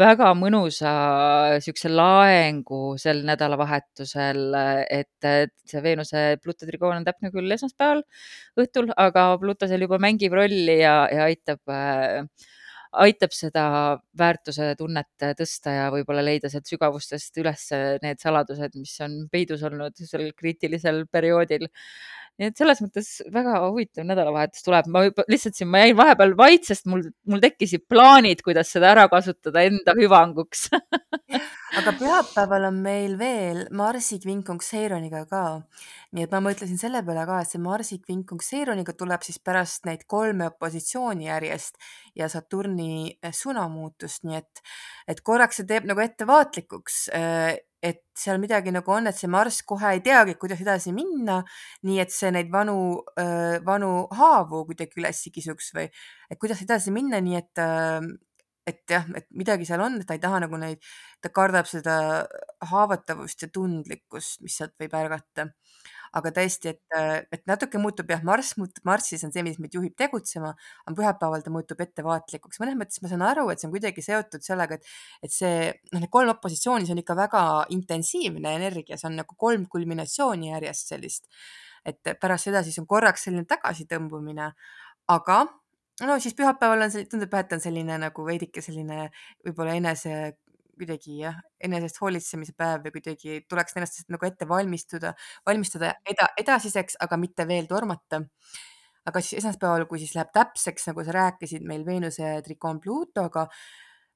väga 0.00 0.32
mõnusa 0.38 0.92
siukse 1.64 1.90
laengu 1.92 2.96
sel 2.98 3.22
nädalavahetusel, 3.28 4.42
et 4.90 5.28
see 5.70 5.84
Veenuse 5.84 6.24
Pluto 6.42 6.66
trigoon 6.66 6.98
on 6.98 7.06
täpne 7.06 7.30
küll 7.34 7.54
esmaspäeval 7.54 8.02
õhtul, 8.60 8.90
aga 8.96 9.28
Pluto 9.42 9.70
seal 9.70 9.86
juba 9.86 10.00
mängib 10.02 10.34
rolli 10.34 10.80
ja, 10.80 11.04
ja 11.12 11.28
aitab 11.28 11.62
äh, 11.70 12.24
aitab 12.94 13.32
seda 13.34 13.64
väärtuse 14.18 14.72
tunnet 14.78 15.26
tõsta 15.38 15.72
ja 15.74 15.86
võib-olla 15.94 16.24
leida 16.24 16.50
sealt 16.50 16.68
sügavustest 16.70 17.38
üles 17.42 17.66
need 18.04 18.22
saladused, 18.22 18.76
mis 18.78 18.94
on 19.04 19.24
peidus 19.32 19.64
olnud 19.66 19.98
sel 19.98 20.30
kriitilisel 20.38 21.04
perioodil. 21.12 21.68
Nii 22.40 22.50
et 22.50 22.58
selles 22.58 22.80
mõttes 22.82 23.08
väga 23.32 23.60
huvitav 23.62 24.06
nädalavahetus 24.08 24.64
tuleb, 24.66 24.88
ma 24.90 25.04
juba 25.06 25.24
lihtsalt 25.30 25.58
siin, 25.58 25.68
ma 25.70 25.84
jäin 25.84 25.96
vahepeal 25.98 26.34
vait, 26.38 26.64
sest 26.66 26.88
mul, 26.90 27.04
mul 27.30 27.42
tekkisid 27.42 27.84
plaanid, 27.90 28.42
kuidas 28.46 28.72
seda 28.74 28.90
ära 28.90 29.04
kasutada 29.12 29.62
enda 29.68 29.94
hüvanguks. 29.98 30.66
Aga 31.78 31.90
pühapäeval 31.98 32.68
on 32.68 32.76
meil 32.84 33.16
veel 33.18 33.64
Marsi 33.74 34.20
kvinkunks 34.22 34.68
Heironiga 34.76 35.24
ka. 35.30 35.44
nii 36.14 36.26
et 36.26 36.34
ma 36.34 36.38
mõtlesin 36.44 36.78
selle 36.78 37.00
peale 37.06 37.24
ka, 37.26 37.40
et 37.42 37.50
see 37.50 37.62
Marsi 37.62 37.98
kvinkunks 38.02 38.52
Heironiga 38.54 38.94
tuleb 38.94 39.22
siis 39.26 39.40
pärast 39.42 39.86
neid 39.88 40.04
kolme 40.06 40.46
opositsiooni 40.52 41.26
järjest 41.26 41.78
ja 42.14 42.28
Saturni 42.30 43.14
eh, 43.14 43.34
suunamuutust, 43.34 44.22
nii 44.26 44.38
et, 44.38 44.62
et 45.10 45.22
korraks 45.26 45.62
see 45.62 45.70
teeb 45.70 45.86
nagu 45.90 46.02
ettevaatlikuks 46.02 47.00
eh, 47.14 47.56
et 47.84 48.00
seal 48.16 48.38
midagi 48.40 48.72
nagu 48.72 48.92
on, 48.94 49.10
et 49.10 49.18
see 49.18 49.28
Marss 49.30 49.62
kohe 49.68 49.90
ei 49.96 50.02
teagi, 50.04 50.38
kuidas 50.40 50.62
edasi 50.64 50.94
minna, 50.96 51.42
nii 51.84 51.98
et 52.04 52.14
see 52.14 52.30
neid 52.32 52.48
vanu, 52.52 52.76
vanu 53.66 53.90
haavu 54.20 54.64
kuidagi 54.70 55.02
üles 55.02 55.20
kisuks 55.34 55.72
või 55.76 55.90
et 56.30 56.40
kuidas 56.40 56.62
edasi 56.64 56.94
minna, 56.94 57.20
nii 57.24 57.36
et 57.42 57.64
et 58.64 58.80
jah, 58.88 59.04
et 59.16 59.26
midagi 59.36 59.66
seal 59.68 59.82
on, 59.84 59.98
ta 60.08 60.16
ei 60.16 60.22
taha 60.22 60.40
nagu 60.46 60.58
neid, 60.60 60.80
ta 61.20 61.30
kardab 61.34 61.68
seda 61.68 61.96
haavatavust 62.70 63.44
ja 63.44 63.50
tundlikkust, 63.52 64.40
mis 64.44 64.56
sealt 64.56 64.74
võib 64.80 64.96
ärgata. 64.96 65.50
Aga 66.18 66.30
tõesti, 66.34 66.74
et, 66.74 66.96
et 67.34 67.42
natuke 67.50 67.80
muutub 67.82 68.10
jah, 68.10 68.22
Marss 68.26 68.54
Marssis 68.86 69.24
on 69.26 69.32
see, 69.34 69.42
mis 69.46 69.58
meid 69.62 69.74
juhib 69.74 69.96
tegutsema, 69.98 70.52
aga 70.84 70.94
pühapäeval 71.00 71.42
ta 71.44 71.52
muutub 71.54 71.80
ettevaatlikuks. 71.84 72.60
mõnes 72.62 72.78
mõttes 72.78 73.02
ma 73.02 73.10
saan 73.10 73.26
aru, 73.26 73.48
et 73.50 73.62
see 73.62 73.68
on 73.68 73.74
kuidagi 73.74 74.04
seotud 74.04 74.46
sellega, 74.46 74.78
et, 74.78 74.94
et 75.26 75.34
see, 75.34 75.72
noh, 75.92 76.02
need 76.04 76.12
kolm 76.14 76.30
opositsiooni, 76.36 76.86
see 76.86 76.96
on 76.96 77.02
ikka 77.02 77.18
väga 77.18 77.42
intensiivne 77.74 78.54
energia, 78.60 78.98
see 79.00 79.10
on 79.10 79.18
nagu 79.22 79.38
kolm 79.38 79.66
kulminatsiooni 79.70 80.52
järjest 80.54 80.94
sellist. 80.94 81.28
et 81.84 82.14
pärast 82.16 82.48
seda 82.48 82.62
siis 82.64 82.78
on 82.80 82.86
korraks 82.88 83.26
selline 83.26 83.44
tagasitõmbumine, 83.44 84.46
aga 85.12 85.42
no 86.02 86.16
siis 86.20 86.34
pühapäeval 86.38 86.86
on 86.86 86.94
see, 86.94 87.04
tundub 87.10 87.34
jah, 87.34 87.44
et 87.44 87.52
on 87.56 87.62
selline 87.62 87.98
nagu 88.06 88.24
veidike 88.26 88.62
selline 88.64 89.10
võib-olla 89.44 89.76
enese 89.78 90.14
kuidagi 90.78 91.18
jah, 91.20 91.38
enesest 91.64 92.00
hoolitsemise 92.02 92.54
päev 92.58 92.84
või 92.86 92.94
kuidagi 92.96 93.40
tuleks 93.48 93.76
ennast 93.78 94.04
nagu 94.12 94.26
ette 94.28 94.48
valmistuda, 94.48 95.14
valmistada 95.46 95.94
eda, 96.10 96.30
edasiseks, 96.40 96.98
aga 97.04 97.18
mitte 97.20 97.48
veel 97.48 97.68
tormata. 97.70 98.22
aga 99.04 99.20
siis 99.20 99.42
esmaspäeval, 99.42 99.84
kui 99.84 99.98
siis 100.00 100.14
läheb 100.16 100.30
täpseks, 100.32 100.86
nagu 100.88 101.02
sa 101.04 101.12
rääkisid 101.12 101.64
meil 101.68 101.82
Veenuse 101.84 102.38
trikoon 102.46 102.78
Pluutoga, 102.80 103.42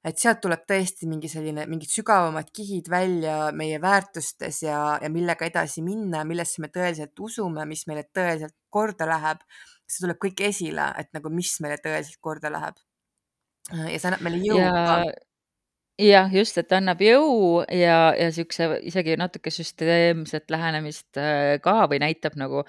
et 0.04 0.16
sealt 0.16 0.40
tuleb 0.40 0.62
tõesti 0.64 1.08
mingi 1.10 1.28
selline, 1.28 1.66
mingid 1.68 1.90
sügavamad 1.92 2.48
kihid 2.56 2.88
välja 2.88 3.50
meie 3.52 3.80
väärtustes 3.82 4.62
ja, 4.62 4.78
ja 5.02 5.10
millega 5.12 5.44
edasi 5.44 5.84
minna, 5.84 6.22
millesse 6.24 6.62
me 6.64 6.70
tõeliselt 6.72 7.20
usume, 7.20 7.66
mis 7.68 7.84
meile 7.90 8.06
tõeliselt 8.14 8.56
korda 8.72 9.10
läheb 9.10 9.44
see 9.88 10.04
tuleb 10.04 10.20
kõik 10.22 10.44
esile, 10.48 10.90
et 11.00 11.10
nagu 11.16 11.32
mis 11.32 11.54
meile 11.64 11.78
tõeliselt 11.84 12.20
korda 12.24 12.52
läheb. 12.52 12.76
ja 13.68 13.96
see 13.96 14.08
annab 14.10 14.24
meile 14.24 14.40
jõudu 14.44 14.68
ka 14.74 14.98
jah, 15.98 16.30
just, 16.30 16.54
et 16.60 16.70
annab 16.76 17.00
jõu 17.02 17.64
ja, 17.74 18.12
ja 18.14 18.28
siukse 18.34 18.68
isegi 18.86 19.16
natuke 19.18 19.50
süsteemset 19.50 20.46
lähenemist 20.52 21.18
äh, 21.18 21.56
ka 21.62 21.88
või 21.90 21.98
näitab 22.02 22.36
nagu, 22.38 22.62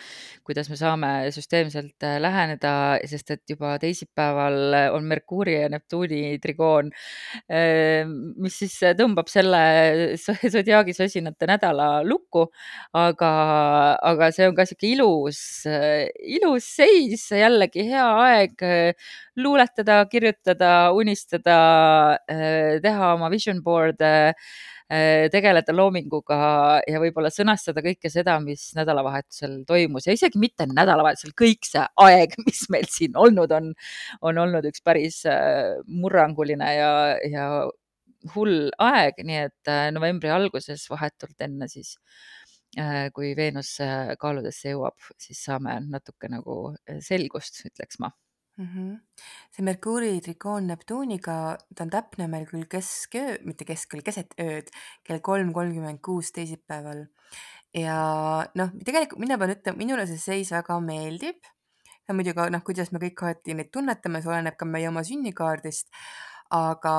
kuidas 0.48 0.72
me 0.72 0.78
saame 0.80 1.12
süsteemselt 1.36 2.08
äh, 2.08 2.18
läheneda, 2.22 2.72
sest 3.10 3.30
et 3.36 3.44
juba 3.54 3.76
teisipäeval 3.82 4.96
on 4.96 5.06
Merkuuri 5.12 5.60
ja 5.60 5.70
Neptuuni 5.70 6.40
trigoon, 6.42 6.90
äh, 7.54 8.10
mis 8.10 8.58
siis 8.64 8.80
tõmbab 8.98 9.30
selle 9.30 9.62
sodiaagi 10.18 10.98
sosinate 10.98 11.50
nädala 11.50 11.90
lukku. 12.08 12.48
aga, 12.98 13.30
aga 14.10 14.32
see 14.34 14.48
on 14.50 14.56
ka 14.58 14.66
sihuke 14.66 14.88
ilus, 14.90 15.40
ilus 16.40 16.66
seis, 16.80 17.28
jällegi 17.36 17.86
hea 17.92 18.08
aeg 18.24 18.64
luuletada, 19.40 20.02
kirjutada, 20.10 20.72
unistada, 20.98 21.60
teha 22.82 23.12
oma 23.20 23.30
vision 23.32 23.60
board'e, 23.66 24.12
äh, 24.90 25.28
tegeleda 25.34 25.76
loominguga 25.76 26.40
ja 26.88 27.02
võib-olla 27.02 27.32
sõnastada 27.34 27.84
kõike 27.86 28.12
seda, 28.14 28.38
mis 28.44 28.70
nädalavahetusel 28.78 29.60
toimus. 29.70 30.08
Ja 30.08 30.16
isegi 30.18 30.42
mitte 30.42 30.68
nädalavahetusel, 30.70 31.36
kõik 31.38 31.68
see 31.70 31.86
aeg, 32.06 32.38
mis 32.48 32.66
meil 32.74 32.90
siin 32.92 33.20
olnud 33.20 33.54
on, 33.56 33.74
on 34.26 34.42
olnud 34.46 34.70
üks 34.72 34.84
päris 34.86 35.22
äh, 35.30 35.78
murranguline 35.88 36.74
ja, 36.76 36.92
ja 37.28 37.46
hull 38.34 38.72
aeg, 38.84 39.22
nii 39.24 39.44
et 39.48 39.72
äh, 39.72 39.88
novembri 39.96 40.32
alguses 40.34 40.90
vahetult 40.92 41.48
enne 41.48 41.72
siis 41.72 41.98
kui 43.18 43.32
Veenus 43.34 43.72
kaaludesse 44.22 44.76
jõuab, 44.76 44.94
siis 45.18 45.40
saame 45.48 45.80
natuke 45.90 46.30
nagu 46.30 46.60
selgust, 47.02 47.64
ütleks 47.66 47.98
ma 47.98 48.12
mm. 48.60 48.68
-hmm. 48.68 49.00
see 49.52 49.66
Merkuuri 49.66 50.20
trikoon 50.22 50.68
Neptuuniga, 50.68 51.58
ta 51.76 51.86
on 51.86 51.94
täpne 51.94 52.28
meil 52.32 52.46
küll 52.50 52.68
kesköö, 52.70 53.38
mitte 53.46 53.66
keskööl, 53.66 54.04
keset 54.06 54.36
ööd, 54.42 54.72
kell 55.04 55.24
kolm 55.24 55.54
kolmkümmend 55.54 56.02
kuus 56.06 56.32
teisipäeval. 56.36 57.06
ja 57.74 58.00
noh, 58.56 58.70
tegelikult 58.86 59.22
mina 59.22 59.38
pean 59.38 59.54
ütlema, 59.56 59.78
minule 59.78 60.08
see 60.10 60.18
seis 60.18 60.52
väga 60.52 60.80
meeldib. 60.84 61.40
ja 62.08 62.14
muidugi 62.18 62.50
noh, 62.52 62.64
kuidas 62.66 62.92
me 62.92 63.00
kõik 63.00 63.24
alati 63.24 63.54
neid 63.54 63.72
tunnetame, 63.72 64.22
see 64.22 64.32
oleneb 64.34 64.58
ka 64.58 64.66
meie 64.66 64.90
oma 64.90 65.04
sünnikaardist. 65.04 65.88
aga 66.50 66.96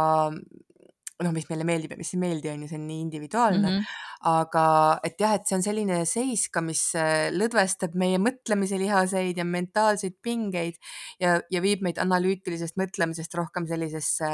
noh, 1.25 1.33
mis 1.35 1.47
meile 1.51 1.67
meeldib 1.69 1.95
ja 1.95 1.99
mis 2.01 2.13
ei 2.15 2.21
meeldi, 2.23 2.51
on 2.53 2.65
ju, 2.65 2.69
see 2.71 2.79
on 2.79 2.87
nii 2.89 3.01
individuaalne 3.05 3.71
mm. 3.71 3.77
-hmm. 3.77 4.05
aga 4.31 4.65
et 5.07 5.21
jah, 5.21 5.35
et 5.37 5.47
see 5.49 5.57
on 5.59 5.65
selline 5.65 5.99
seis 6.09 6.47
ka, 6.53 6.63
mis 6.65 6.83
äh, 6.99 7.29
lõdvestab 7.35 7.97
meie 8.01 8.21
mõtlemise 8.23 8.79
lihaseid 8.81 9.41
ja 9.41 9.47
mentaalseid 9.49 10.17
pingeid 10.23 10.79
ja, 11.21 11.39
ja 11.51 11.63
viib 11.65 11.85
meid 11.87 12.01
analüütilisest 12.03 12.79
mõtlemisest 12.81 13.37
rohkem 13.39 13.69
sellisesse 13.71 14.31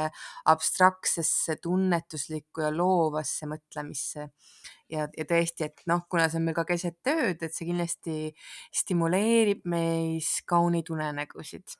abstraktsesse, 0.53 1.57
tunnetuslikku 1.63 2.63
ja 2.67 2.71
loovasse 2.71 3.49
mõtlemisse. 3.49 4.29
ja, 4.89 5.07
ja 5.17 5.25
tõesti, 5.27 5.67
et 5.67 5.83
noh, 5.87 6.05
kuna 6.09 6.29
see 6.29 6.39
on 6.39 6.47
meil 6.47 6.55
ka 6.55 6.63
keset 6.67 7.11
ööd, 7.11 7.43
et 7.43 7.53
see 7.53 7.67
kindlasti 7.67 8.31
stimuleerib 8.71 9.65
meis 9.67 10.37
kauneid 10.47 10.87
unenägusid 10.93 11.75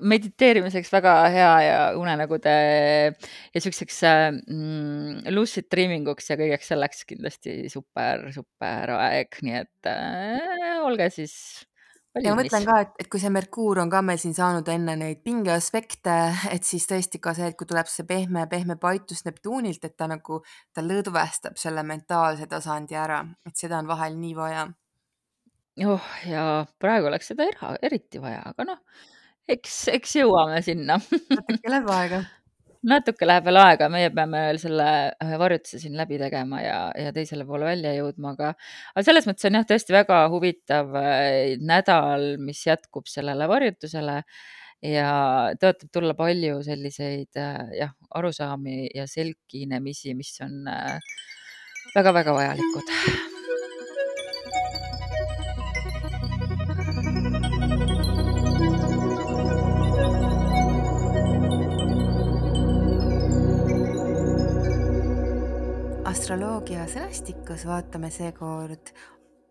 mediteerimiseks 0.00 0.90
väga 0.92 1.14
hea 1.34 1.54
ja 1.64 1.78
unenägude 1.98 2.56
ja 3.54 3.62
siukseks 3.62 4.02
mm, 4.04 5.30
lucid 5.34 5.68
dreaming 5.72 6.08
uks 6.10 6.30
ja 6.30 6.38
kõigeks 6.40 6.70
selleks 6.72 7.04
kindlasti 7.08 7.56
super, 7.72 8.28
super 8.34 8.94
aeg, 8.98 9.40
nii 9.42 9.58
et 9.62 9.90
äh, 9.90 10.78
olge 10.84 11.10
siis 11.14 11.34
ja 12.22 12.32
ma 12.32 12.42
mõtlen 12.42 12.66
ka, 12.66 12.76
et, 12.84 12.94
et 13.02 13.10
kui 13.10 13.20
see 13.22 13.32
Merkuur 13.32 13.80
on 13.82 13.90
ka 13.92 14.00
meil 14.04 14.20
siin 14.20 14.34
saanud 14.36 14.68
enne 14.72 14.94
neid 15.00 15.20
pingeaspekte, 15.26 16.16
et 16.52 16.66
siis 16.66 16.86
tõesti 16.88 17.20
ka 17.22 17.34
see, 17.36 17.50
et 17.50 17.58
kui 17.58 17.68
tuleb 17.68 17.90
see 17.90 18.06
pehme, 18.08 18.46
pehme 18.50 18.78
paitus 18.80 19.24
Neptuunilt, 19.26 19.84
et 19.84 19.96
ta 19.98 20.08
nagu, 20.10 20.40
ta 20.74 20.84
lõdvestab 20.84 21.58
selle 21.60 21.84
mentaalse 21.86 22.48
tasandi 22.50 22.98
ära, 22.98 23.20
et 23.48 23.60
seda 23.60 23.80
on 23.82 23.90
vahel 23.90 24.18
nii 24.18 24.34
vaja. 24.38 24.66
oh 25.86 26.10
ja 26.26 26.42
praegu 26.80 27.10
oleks 27.10 27.30
seda 27.32 27.46
era, 27.46 27.76
eriti 27.82 28.22
vaja, 28.22 28.42
aga 28.50 28.72
noh, 28.72 29.06
eks, 29.52 29.78
eks 29.94 30.18
jõuame 30.20 30.60
sinna. 30.64 30.98
Natuke 31.32 31.72
läheb 31.72 31.94
aega. 31.94 32.24
Natuke 32.88 33.26
läheb 33.26 33.48
veel 33.48 33.58
aega, 33.58 33.88
meie 33.90 34.10
peame 34.14 34.42
veel 34.46 34.60
selle 34.62 34.86
äh, 35.10 35.32
varjutuse 35.40 35.80
siin 35.82 35.96
läbi 35.98 36.18
tegema 36.20 36.60
ja, 36.62 36.76
ja 36.94 37.10
teisele 37.14 37.42
poole 37.48 37.66
välja 37.66 37.90
jõudma, 37.96 38.36
aga, 38.36 38.52
aga 38.92 39.04
selles 39.06 39.26
mõttes 39.26 39.48
on 39.48 39.58
jah, 39.58 39.66
tõesti 39.66 39.96
väga 39.96 40.20
huvitav 40.30 40.94
äh, 41.00 41.56
nädal, 41.58 42.28
mis 42.38 42.62
jätkub 42.68 43.10
sellele 43.10 43.48
varjutusele 43.50 44.20
ja 44.86 45.08
tõotab 45.58 45.90
tulla 45.90 46.14
palju 46.18 46.60
selliseid 46.68 47.40
äh, 47.42 47.64
jah, 47.80 47.96
arusaami 48.20 48.92
ja 48.94 49.08
selginemisi, 49.10 50.14
mis 50.14 50.36
on 50.46 50.62
väga-väga 51.96 52.36
vajalikud 52.36 52.94
astroloogia 66.28 66.82
sõnastikus 66.84 67.62
vaatame 67.64 68.10
seekord 68.12 68.90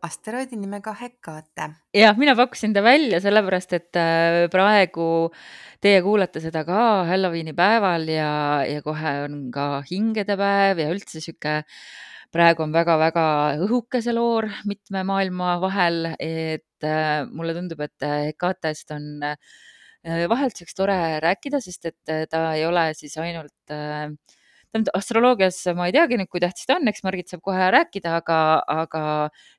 asteroidi 0.05 0.59
nimega 0.61 0.91
Hekate. 0.93 1.65
jah, 1.97 2.13
mina 2.21 2.35
pakkusin 2.37 2.75
ta 2.75 2.83
välja 2.85 3.17
sellepärast, 3.17 3.73
et 3.73 3.97
äh, 3.97 4.43
praegu 4.53 5.07
teie 5.81 6.03
kuulate 6.05 6.37
seda 6.43 6.61
ka 6.67 6.83
Halloweeni 7.09 7.55
päeval 7.57 8.05
ja, 8.13 8.29
ja 8.69 8.85
kohe 8.85 9.15
on 9.23 9.49
ka 9.49 9.81
hingedepäev 9.89 10.83
ja 10.83 10.93
üldse 10.93 11.17
sihuke 11.17 11.63
praegu 12.29 12.67
on 12.67 12.77
väga-väga 12.77 13.25
õhuke 13.65 14.05
see 14.05 14.13
loor 14.13 14.45
mitme 14.69 15.01
maailma 15.01 15.57
vahel, 15.65 16.11
et 16.21 16.85
äh, 16.85 17.25
mulle 17.25 17.57
tundub, 17.57 17.81
et 17.89 18.11
Hekatest 18.29 18.93
on 18.93 19.25
vahelduseks 20.05 20.77
tore 20.77 21.01
rääkida, 21.25 21.57
sest 21.57 21.89
et 21.89 22.17
ta 22.29 22.51
ei 22.53 22.69
ole 22.69 22.91
siis 22.93 23.17
ainult 23.17 23.73
äh, 23.73 24.11
tähendab 24.71 24.97
astroloogias 24.99 25.59
ma 25.77 25.87
ei 25.89 25.95
teagi 25.95 26.19
nüüd, 26.19 26.29
kui 26.31 26.41
tähtis 26.43 26.67
ta 26.67 26.77
on, 26.77 26.87
eks 26.91 27.03
Margit 27.05 27.31
saab 27.31 27.43
kohe 27.45 27.69
rääkida, 27.73 28.17
aga, 28.21 28.39
aga 28.85 29.03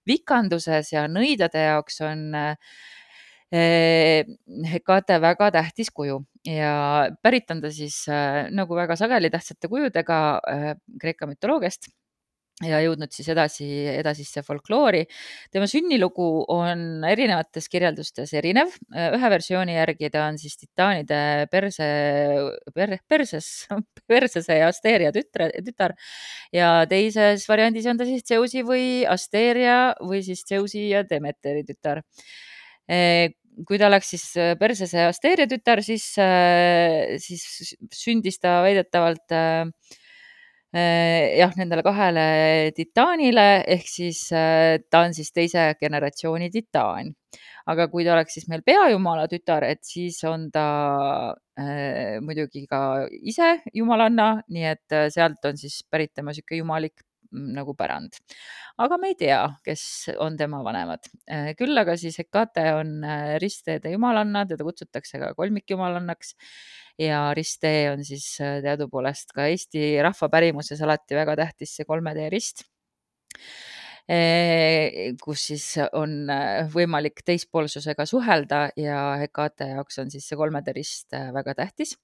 vikanduses 0.08 0.92
ja 0.94 1.06
nõidade 1.10 1.64
jaoks 1.68 2.00
on 2.06 2.24
eh, 2.38 4.24
Hekate 4.72 5.20
väga 5.24 5.50
tähtis 5.56 5.90
kuju. 5.94 6.20
Ja 6.48 7.08
pärit 7.24 7.50
on 7.52 7.62
ta 7.64 7.72
siis 7.74 8.02
eh, 8.12 8.48
nagu 8.54 8.76
väga 8.76 8.96
sageli 9.00 9.30
tähtsate 9.32 9.70
kujudega 9.72 10.18
eh, 10.52 10.74
Kreeka 11.00 11.28
mütoloogiast 11.30 11.90
ja 12.64 12.80
jõudnud 12.82 13.12
siis 13.14 13.28
edasi, 13.30 13.66
edasisse 13.92 14.42
folkloori. 14.42 15.04
tema 15.52 15.68
sünnilugu 15.70 16.26
on 16.50 17.04
erinevates 17.06 17.68
kirjeldustes 17.70 18.32
erinev. 18.34 18.74
ühe 18.94 19.30
versiooni 19.30 19.76
järgi 19.76 20.10
ta 20.10 20.26
on 20.26 20.38
siis 20.38 20.56
titaanide 20.58 21.46
perse 21.50 21.88
per,, 22.74 22.98
perses, 23.08 23.68
persese 24.10 24.58
ja 24.58 24.68
Asteria 24.72 25.12
tütre, 25.14 25.50
tütar 25.64 25.94
ja 26.52 26.84
teises 26.90 27.46
variandis 27.48 27.86
on 27.86 27.98
ta 27.98 28.08
siis 28.08 28.26
Zeusi 28.26 28.64
või 28.66 29.04
Asteria 29.06 29.94
või 30.02 30.22
siis 30.26 30.44
Zeusi 30.48 30.88
ja 30.90 31.04
Demeteri 31.06 31.64
tütar 31.68 32.02
kui 33.66 33.78
ta 33.78 33.88
oleks 33.88 34.12
siis 34.14 34.24
Persese 34.58 35.02
Asteria 35.08 35.46
tütar, 35.50 35.82
siis, 35.82 36.04
siis 37.22 37.74
sündis 37.92 38.38
ta 38.38 38.60
väidetavalt 38.64 39.34
Äh, 39.34 40.07
jah, 40.74 41.52
nendele 41.56 41.82
kahele 41.82 42.24
titaanile 42.76 43.64
ehk 43.74 43.86
siis 43.88 44.26
äh, 44.36 44.76
ta 44.90 45.06
on 45.06 45.14
siis 45.16 45.32
teise 45.32 45.74
generatsiooni 45.80 46.50
titaan. 46.52 47.14
aga 47.68 47.84
kui 47.92 48.04
ta 48.04 48.14
oleks 48.14 48.32
siis 48.38 48.46
meil 48.48 48.62
peajumala 48.64 49.26
tütar, 49.28 49.64
et 49.64 49.82
siis 49.84 50.16
on 50.24 50.46
ta 50.50 51.34
äh, 51.60 52.16
muidugi 52.24 52.64
ka 52.66 53.06
ise 53.12 53.58
jumalanna, 53.76 54.42
nii 54.48 54.64
et 54.70 54.96
äh, 54.96 55.08
sealt 55.12 55.44
on 55.44 55.56
siis 55.60 55.82
pärit 55.90 56.14
tema 56.16 56.32
sihuke 56.32 56.56
jumalik 56.56 57.04
nagu 57.32 57.74
pärand. 57.76 58.16
aga 58.78 58.98
me 58.98 59.12
ei 59.12 59.18
tea, 59.18 59.42
kes 59.64 59.82
on 60.18 60.36
tema 60.36 60.62
vanemad. 60.64 61.10
küll 61.58 61.78
aga 61.78 61.96
siis 62.00 62.18
Hekate 62.18 62.66
on 62.78 62.98
ristteede 63.42 63.92
jumalanna, 63.92 64.46
teda 64.48 64.64
kutsutakse 64.64 65.20
ka 65.20 65.34
kolmikjumalannaks 65.38 66.34
ja 66.98 67.34
risttee 67.34 67.90
on 67.92 68.04
siis 68.04 68.26
äh, 68.42 68.58
teadupoolest 68.62 69.32
ka 69.34 69.46
Eesti 69.52 69.96
rahva 70.02 70.28
pärimuses 70.32 70.82
alati 70.82 71.18
väga 71.18 71.36
tähtis 71.44 71.76
see 71.78 71.86
kolme 71.88 72.14
tee 72.16 72.28
rist 72.34 72.64
kus 75.20 75.42
siis 75.50 75.64
on 75.92 76.30
äh, 76.32 76.68
võimalik 76.72 77.20
teispoolsusega 77.26 78.06
suhelda 78.08 78.60
ja 78.80 79.02
Hekate 79.20 79.70
jaoks 79.74 80.00
on 80.00 80.12
siis 80.12 80.24
see 80.28 80.38
kolmede 80.40 80.72
rist 80.76 81.12
äh, 81.16 81.28
väga 81.34 81.54
tähtis. 81.58 81.96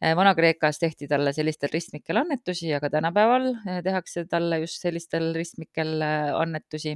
Vana-Kreekas 0.00 0.78
tehti 0.80 1.08
talle 1.08 1.32
sellistel 1.36 1.72
ristmikel 1.72 2.16
annetusi, 2.16 2.70
aga 2.72 2.88
tänapäeval 2.92 3.50
tehakse 3.84 4.24
talle 4.28 4.62
just 4.62 4.80
sellistel 4.80 5.34
ristmikel 5.36 6.00
annetusi. 6.00 6.94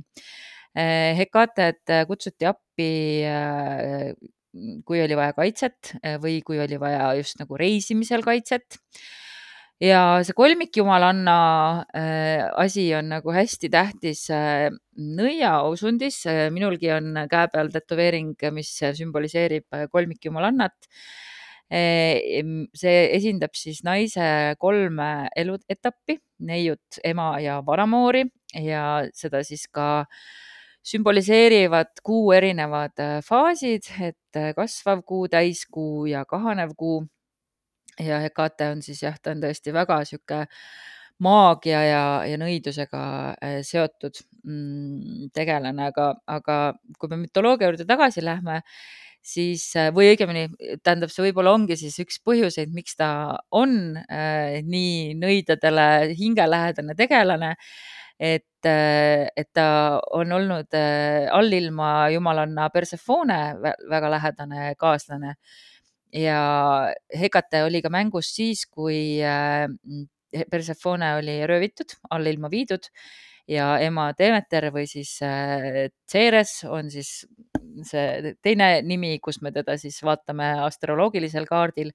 Hekatet 0.74 1.92
kutsuti 2.09 2.48
appi 2.48 2.88
kui 4.87 5.02
oli 5.02 5.16
vaja 5.18 5.35
kaitset 5.37 5.94
äh, 6.00 6.16
või 6.22 6.40
kui 6.46 6.61
oli 6.62 6.78
vaja 6.80 7.12
just 7.18 7.40
nagu 7.40 7.59
reisimisel 7.59 8.24
kaitset. 8.26 8.78
Ja 9.83 10.23
see 10.25 10.37
kolmikjumalanna 10.37 11.37
äh, 11.97 12.47
asi 12.61 12.87
on 12.95 13.11
nagu 13.13 13.35
hästi 13.35 13.71
tähtis 13.73 14.29
äh, 14.31 14.71
nõiausundis. 14.95 16.23
minulgi 16.55 16.93
on 16.95 17.27
käe 17.31 17.51
peal 17.53 17.71
tätoveering, 17.75 18.37
mis 18.55 18.73
sümboliseerib 18.79 19.67
kolmikjumalannat 19.91 20.89
see 21.75 22.99
esindab 23.17 23.55
siis 23.57 23.81
naise 23.83 24.55
kolme 24.61 25.29
eluetappi, 25.35 26.19
neiut, 26.47 27.01
ema 27.03 27.33
ja 27.41 27.57
vanamoori 27.67 28.27
ja 28.63 28.85
seda 29.17 29.41
siis 29.43 29.65
ka 29.73 29.87
äh, 30.05 30.19
sümboliseerivad 30.85 32.01
kuu 32.05 32.33
erinevad 32.37 33.01
äh, 33.01 33.19
faasid, 33.25 33.89
et 34.01 34.37
äh, 34.37 34.53
kasvav 34.57 35.03
kuu, 35.09 35.27
täiskuu 35.33 36.07
ja 36.11 36.25
kahanev 36.29 36.77
kuu. 36.77 37.05
Ja 38.00 38.20
Hekate 38.24 38.70
on 38.72 38.83
siis 38.83 39.02
jah, 39.04 39.16
ta 39.22 39.35
on 39.35 39.42
tõesti 39.44 39.74
väga 39.74 40.00
sihuke 40.09 40.44
maagia 41.24 41.80
ja, 41.87 42.02
ja 42.26 42.38
nõidusega 42.40 43.04
äh, 43.38 43.61
seotud 43.66 44.18
mm, 44.42 45.30
tegelane, 45.37 45.90
aga, 45.92 46.11
aga 46.26 46.59
kui 46.98 47.12
me 47.12 47.20
mütoloogia 47.22 47.70
juurde 47.70 47.87
tagasi 47.88 48.24
lähme, 48.24 48.61
siis 49.24 49.70
või 49.94 50.11
õigemini 50.12 50.48
tähendab, 50.85 51.12
see 51.12 51.28
võib-olla 51.28 51.54
ongi 51.57 51.78
siis 51.80 51.96
üks 52.02 52.18
põhjuseid, 52.26 52.74
miks 52.74 52.98
ta 52.98 53.09
on 53.54 53.96
äh, 54.04 54.61
nii 54.66 55.14
nõidadele 55.20 55.88
hingelähedane 56.18 56.98
tegelane 56.98 57.54
et, 58.18 58.66
äh, 58.66 59.28
et 59.37 59.50
ta 59.52 60.00
on 60.14 60.33
olnud 60.33 60.74
äh, 60.74 61.26
allilma 61.33 62.11
jumalanna 62.14 62.68
Persephone 62.70 63.38
väga 63.90 64.11
lähedane 64.11 64.74
kaaslane 64.78 65.35
ja 66.14 66.40
Hekate 67.11 67.64
oli 67.66 67.83
ka 67.83 67.90
mängus 67.90 68.33
siis, 68.37 68.64
kui 68.70 69.20
äh, 69.22 69.66
Persephone 70.50 71.14
oli 71.18 71.38
röövitud, 71.46 71.96
allilma 72.11 72.50
viidud 72.50 72.88
ja 73.50 73.74
ema 73.85 74.09
Demeter 74.18 74.70
või 74.72 74.87
siis 74.88 75.18
Ceres 76.11 76.55
on 76.64 76.88
siis 76.90 77.27
see 77.85 78.35
teine 78.42 78.79
nimi, 78.83 79.18
kus 79.22 79.42
me 79.44 79.53
teda 79.53 79.77
siis 79.79 79.98
vaatame 80.07 80.55
astroloogilisel 80.64 81.46
kaardil 81.46 81.92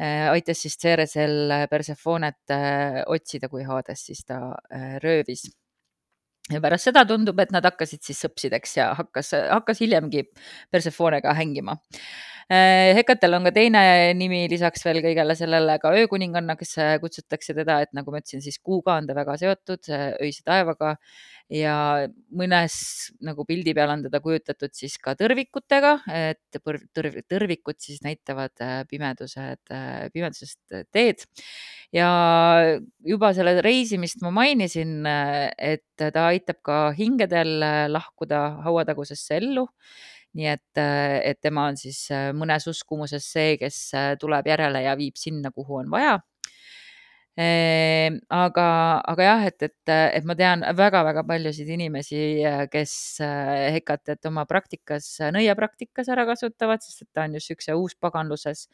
Äh, 0.00 0.30
aitas 0.30 0.62
siis 0.62 0.78
Ceresel 0.78 1.50
äh, 1.50 1.66
Persephonet 1.68 2.50
äh, 2.50 3.02
otsida, 3.06 3.50
kui 3.52 3.64
Hades 3.64 4.06
siis 4.06 4.24
ta 4.24 4.54
röövis. 5.04 5.50
ja 6.50 6.60
pärast 6.60 6.88
seda 6.88 7.04
tundub, 7.06 7.38
et 7.38 7.52
nad 7.52 7.64
hakkasid 7.64 8.00
siis 8.02 8.18
sõpsideks 8.24 8.76
ja 8.76 8.88
hakkas, 8.96 9.34
hakkas 9.50 9.78
hiljemgi 9.84 10.24
Persephonega 10.72 11.34
hängima 11.36 11.76
Hekatel 12.50 13.36
on 13.36 13.46
ka 13.48 13.52
teine 13.54 13.82
nimi 14.18 14.44
lisaks 14.50 14.82
veel 14.86 15.02
kõigele 15.04 15.36
sellele 15.38 15.78
ka 15.82 15.92
öökuninganna, 15.96 16.56
kes 16.58 16.74
kutsutakse 17.02 17.54
teda, 17.54 17.80
et 17.84 17.92
nagu 17.96 18.12
ma 18.12 18.22
ütlesin, 18.22 18.42
siis 18.44 18.58
kuuga 18.58 18.96
on 18.98 19.06
ta 19.06 19.16
väga 19.16 19.36
seotud, 19.40 19.90
öise 20.22 20.42
taevaga 20.46 20.96
ja 21.52 21.74
mõnes 22.32 22.74
nagu 23.24 23.44
pildi 23.48 23.74
peal 23.76 23.92
on 23.92 24.04
teda 24.06 24.20
kujutatud 24.24 24.72
siis 24.76 24.96
ka 25.02 25.14
tõrvikutega, 25.18 25.92
et 26.12 26.60
tõrv, 26.62 27.18
tõrvikud 27.28 27.78
siis 27.82 28.00
näitavad 28.04 28.54
pimedused, 28.90 29.60
pimedusest 30.14 30.78
teed. 30.94 31.26
ja 31.92 32.08
juba 33.04 33.32
selle 33.36 33.60
reisimist 33.64 34.22
ma 34.24 34.32
mainisin, 34.32 35.02
et 35.58 35.84
ta 35.98 36.28
aitab 36.30 36.62
ka 36.64 36.78
hingedel 36.96 37.60
lahkuda 37.92 38.62
hauatagusesse 38.64 39.36
ellu 39.42 39.68
nii 40.38 40.48
et, 40.48 40.80
et 40.80 41.40
tema 41.42 41.68
on 41.70 41.76
siis 41.76 42.06
mõnes 42.36 42.66
uskumuses 42.70 43.26
see, 43.34 43.56
kes 43.60 43.78
tuleb 44.20 44.48
järele 44.48 44.84
ja 44.86 44.96
viib 44.98 45.18
sinna, 45.20 45.52
kuhu 45.54 45.82
on 45.82 45.90
vaja. 45.92 46.18
Aga, 47.32 48.64
aga 49.08 49.24
jah, 49.24 49.44
et, 49.48 49.62
et, 49.64 49.92
et 50.18 50.24
ma 50.28 50.34
tean 50.36 50.64
väga-väga 50.76 51.22
paljusid 51.24 51.70
inimesi, 51.72 52.18
kes 52.72 52.92
Hekatet 53.72 54.28
oma 54.28 54.44
praktikas, 54.44 55.14
nõiapraktikas 55.32 56.10
ära 56.12 56.26
kasutavad, 56.28 56.84
sest 56.84 57.06
et 57.06 57.08
ta 57.12 57.24
on 57.24 57.38
just 57.38 57.48
niisuguse 57.48 57.78
uuspaganluses, 57.78 58.66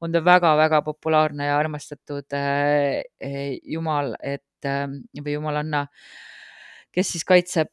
on 0.00 0.12
ta 0.14 0.24
väga-väga 0.24 0.80
populaarne 0.86 1.50
ja 1.50 1.58
armastatud 1.60 2.38
jumal, 3.76 4.14
et 4.24 4.68
või 4.68 5.36
jumalanna, 5.36 5.84
kes 6.98 7.12
siis 7.14 7.24
kaitseb 7.26 7.70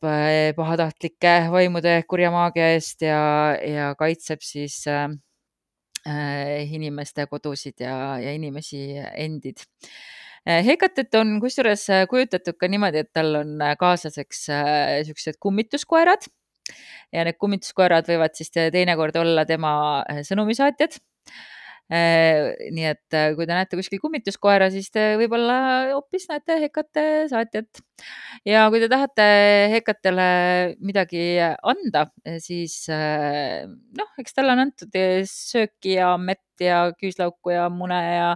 pahatahtlike 0.58 1.36
vaimude 1.50 1.96
kurja 2.10 2.30
maagia 2.34 2.68
eest 2.76 3.02
ja, 3.06 3.22
ja 3.58 3.88
kaitseb 3.98 4.44
siis 4.46 4.84
inimeste 6.06 7.26
kodusid 7.32 7.82
ja, 7.82 7.96
ja 8.22 8.36
inimesi 8.38 8.86
endid 9.18 9.66
Hekatet 10.46 11.16
on 11.18 11.40
kusjuures 11.42 11.88
kujutatud 12.10 12.54
ka 12.62 12.68
niimoodi, 12.70 13.02
et 13.02 13.10
tal 13.18 13.40
on 13.40 13.56
kaaslaseks 13.82 14.44
niisugused 14.52 15.40
kummituskoerad 15.42 16.28
ja 17.16 17.24
need 17.26 17.40
kummituskoerad 17.42 18.06
võivad 18.12 18.38
siis 18.38 18.54
teinekord 18.54 19.18
olla 19.18 19.48
tema 19.50 19.74
sõnumisaatjad. 20.28 21.00
Nii 21.90 22.86
et 22.90 23.18
kui 23.38 23.46
te 23.46 23.54
näete 23.54 23.78
kuskil 23.78 24.02
kummituskoera, 24.02 24.72
siis 24.74 24.90
te 24.94 25.04
võib-olla 25.22 25.58
hoopis 25.92 26.26
näete 26.32 26.58
Hekate 26.64 27.04
saatjat. 27.30 27.82
ja 28.46 28.66
kui 28.74 28.82
te 28.82 28.90
tahate 28.90 29.28
Hekatele 29.76 30.30
midagi 30.82 31.38
anda, 31.62 32.08
siis 32.42 32.86
noh, 32.90 34.16
eks 34.18 34.34
talle 34.34 34.56
on 34.56 34.66
antud 34.66 34.98
sööki 35.30 36.00
ja 36.00 36.16
mett 36.18 36.42
ja 36.64 36.88
küüslauku 36.98 37.54
ja 37.54 37.70
mune 37.70 38.02
ja 38.02 38.32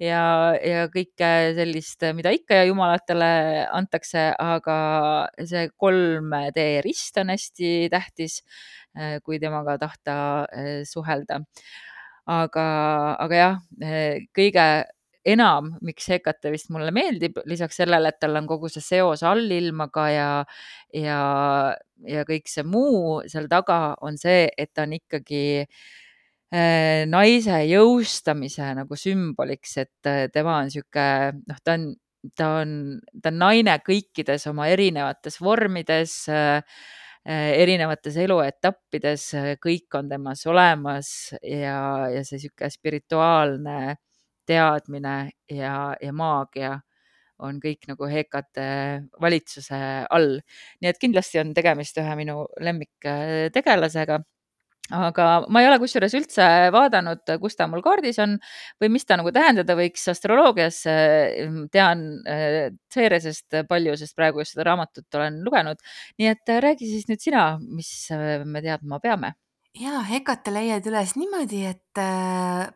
ja, 0.00 0.22
ja 0.64 0.86
kõike 0.92 1.28
sellist, 1.58 2.04
mida 2.16 2.32
ikka 2.34 2.62
jumalatele 2.64 3.30
antakse, 3.76 4.30
aga 4.40 4.78
see 5.44 5.68
3D 5.76 6.66
rist 6.86 7.20
on 7.20 7.32
hästi 7.34 7.90
tähtis, 7.92 8.40
kui 9.24 9.38
temaga 9.42 9.76
tahta 9.82 10.16
suhelda. 10.88 11.42
Aga, 12.30 12.66
aga 13.26 13.42
jah, 13.42 13.60
kõige 14.36 14.66
enam, 15.28 15.74
miks 15.84 16.08
Hekate 16.10 16.52
vist 16.52 16.70
mulle 16.72 16.92
meeldib, 16.94 17.40
lisaks 17.48 17.80
sellele, 17.82 18.12
et 18.12 18.20
tal 18.22 18.38
on 18.40 18.48
kogu 18.48 18.70
see 18.72 18.84
seos 18.84 19.22
allilmaga 19.26 20.06
ja, 20.12 20.28
ja, 20.96 21.20
ja 22.08 22.26
kõik 22.28 22.48
see 22.48 22.64
muu 22.64 23.20
seal 23.28 23.48
taga 23.50 23.96
on 24.06 24.16
see, 24.20 24.46
et 24.56 24.72
ta 24.74 24.86
on 24.86 24.94
ikkagi 24.96 25.42
äh, 25.60 27.02
naise 27.10 27.58
jõustamise 27.68 28.70
nagu 28.78 28.98
sümboliks, 28.98 29.76
et 29.84 30.08
äh, 30.10 30.24
tema 30.32 30.62
on 30.64 30.72
sihuke, 30.72 31.08
noh, 31.44 31.60
ta 31.64 31.76
on, 31.76 31.90
ta 32.36 32.54
on, 32.62 32.72
ta 33.20 33.32
on 33.32 33.40
naine 33.44 33.76
kõikides 33.84 34.48
oma 34.50 34.70
erinevates 34.72 35.40
vormides, 35.44 36.16
äh, 36.32 36.64
erinevates 37.30 38.16
eluetappides, 38.20 39.26
kõik 39.62 39.98
on 39.98 40.08
temas 40.10 40.44
olemas 40.50 41.10
ja, 41.42 42.08
ja 42.10 42.22
see 42.26 42.40
sihuke 42.42 42.70
spirituaalne 42.72 43.96
teadmine 44.48 45.16
ja, 45.52 45.74
ja 46.00 46.12
maagia 46.16 46.78
on 47.40 47.60
kõik 47.62 47.86
nagu 47.88 48.08
Hekate 48.10 48.66
valitsuse 49.22 49.78
all. 50.10 50.40
nii 50.80 50.90
et 50.90 51.00
kindlasti 51.00 51.40
on 51.40 51.54
tegemist 51.56 51.96
ühe 52.02 52.16
minu 52.18 52.42
lemmiktegelasega 52.60 54.20
aga 54.94 55.26
ma 55.48 55.62
ei 55.62 55.68
ole 55.70 55.78
kusjuures 55.82 56.14
üldse 56.18 56.46
vaadanud, 56.74 57.24
kus 57.42 57.58
ta 57.58 57.68
mul 57.70 57.82
kaardis 57.84 58.20
on 58.22 58.36
või 58.82 58.92
mis 58.96 59.06
ta 59.06 59.18
nagu 59.20 59.32
tähendada 59.34 59.76
võiks 59.78 60.06
astroloogias. 60.12 60.82
Ehm, 60.90 61.66
tean 61.72 62.06
Ceresest 62.90 63.60
palju, 63.68 63.96
sest 63.98 64.16
praegu 64.18 64.42
just 64.42 64.56
seda 64.56 64.70
raamatut 64.70 65.20
olen 65.20 65.42
lugenud. 65.46 65.78
nii 66.18 66.28
et 66.30 66.56
räägi 66.62 66.88
siis 66.88 67.06
nüüd 67.10 67.22
sina, 67.22 67.44
mis 67.60 68.10
me 68.44 68.62
teadma 68.62 69.00
peame 69.00 69.34
ja 69.78 70.00
Hekate 70.02 70.50
leiad 70.50 70.86
üles 70.90 71.14
niimoodi, 71.18 71.62
et 71.70 72.00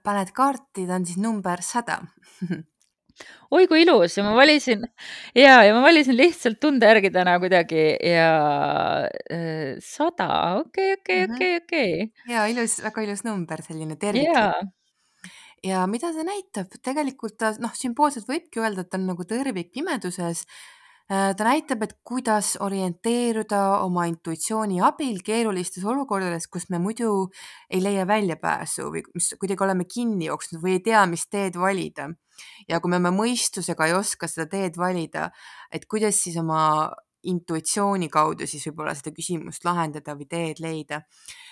paned 0.06 0.30
kaarti, 0.36 0.86
ta 0.86 0.98
on 0.98 1.06
siis 1.08 1.18
number 1.18 1.62
sada 1.62 2.00
oi 3.54 3.66
kui 3.70 3.82
ilus 3.84 4.16
ja 4.18 4.24
ma 4.26 4.32
valisin 4.36 4.82
ja, 5.38 5.60
ja 5.62 5.74
ma 5.76 5.82
valisin 5.84 6.16
lihtsalt 6.18 6.58
tunde 6.60 6.86
järgi 6.90 7.10
täna 7.14 7.36
kuidagi 7.42 7.84
ja 8.10 8.28
äh, 9.30 9.74
sada, 9.84 10.28
okei, 10.62 10.94
okei, 10.98 11.20
Mhm. 11.26 11.34
okei, 11.36 11.56
okei. 11.62 11.92
ja 12.28 12.46
ilus, 12.50 12.80
väga 12.84 13.02
ilus 13.06 13.24
number, 13.24 13.62
selline 13.62 13.96
terviklik. 13.96 14.34
jaa, 14.34 14.62
ja 15.64 15.86
mida 15.90 16.10
see 16.12 16.26
näitab? 16.26 16.74
tegelikult 16.84 17.38
ta 17.40 17.52
noh, 17.62 17.72
sümboolselt 17.78 18.26
võibki 18.28 18.60
öelda, 18.60 18.82
et 18.84 18.90
ta 18.90 18.98
on 19.00 19.06
nagu 19.12 19.22
tõrvik 19.24 19.70
pimeduses. 19.72 20.44
Äh, 21.12 21.34
ta 21.36 21.44
näitab, 21.44 21.82
et 21.84 21.90
kuidas 22.00 22.54
orienteeruda 22.64 23.58
oma 23.84 24.06
intuitsiooni 24.08 24.78
abil 24.80 25.18
keerulistes 25.20 25.84
olukordades, 25.84 26.46
kus 26.48 26.70
me 26.72 26.78
muidu 26.80 27.26
ei 27.68 27.82
leia 27.84 28.06
väljapääsu 28.08 28.88
või 28.88 29.02
mis 29.12 29.28
kuidagi 29.36 29.66
oleme 29.66 29.84
kinni 29.84 30.30
jooksnud 30.30 30.62
või 30.62 30.78
ei 30.78 30.80
tea, 30.86 31.02
mis 31.04 31.26
teed 31.28 31.60
valida. 31.60 32.08
ja 32.68 32.80
kui 32.80 32.88
me 32.90 32.96
oma 32.96 33.12
mõistusega 33.12 33.86
ei 33.86 33.92
oska 33.92 34.28
seda 34.32 34.48
teed 34.48 34.80
valida, 34.80 35.28
et 35.70 35.84
kuidas 35.84 36.22
siis 36.24 36.38
oma 36.40 36.88
intuitsiooni 37.22 38.08
kaudu 38.08 38.48
siis 38.48 38.64
võib-olla 38.70 38.94
seda 38.96 39.12
küsimust 39.12 39.64
lahendada 39.64 40.16
või 40.16 40.24
teed 40.24 40.60
leida. 40.64 41.02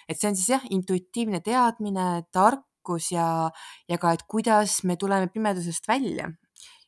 et 0.09 0.17
see 0.17 0.31
on 0.31 0.37
siis 0.37 0.49
jah, 0.49 0.65
intuitiivne 0.71 1.45
teadmine, 1.45 2.25
tarkus 2.33 3.13
ja, 3.13 3.51
ja 3.89 3.99
ka, 3.99 4.17
et 4.17 4.25
kuidas 4.25 4.81
me 4.85 4.97
tuleme 4.97 5.29
pimedusest 5.29 5.89
välja 5.89 6.33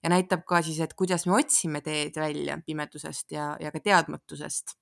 ja 0.04 0.12
näitab 0.12 0.44
ka 0.48 0.60
siis, 0.62 0.80
et 0.84 0.94
kuidas 0.94 1.24
me 1.26 1.38
otsime 1.38 1.80
teed 1.84 2.16
välja 2.20 2.58
pimedusest 2.66 3.32
ja, 3.32 3.54
ja 3.60 3.72
ka 3.72 3.80
teadmatusest. 3.80 4.76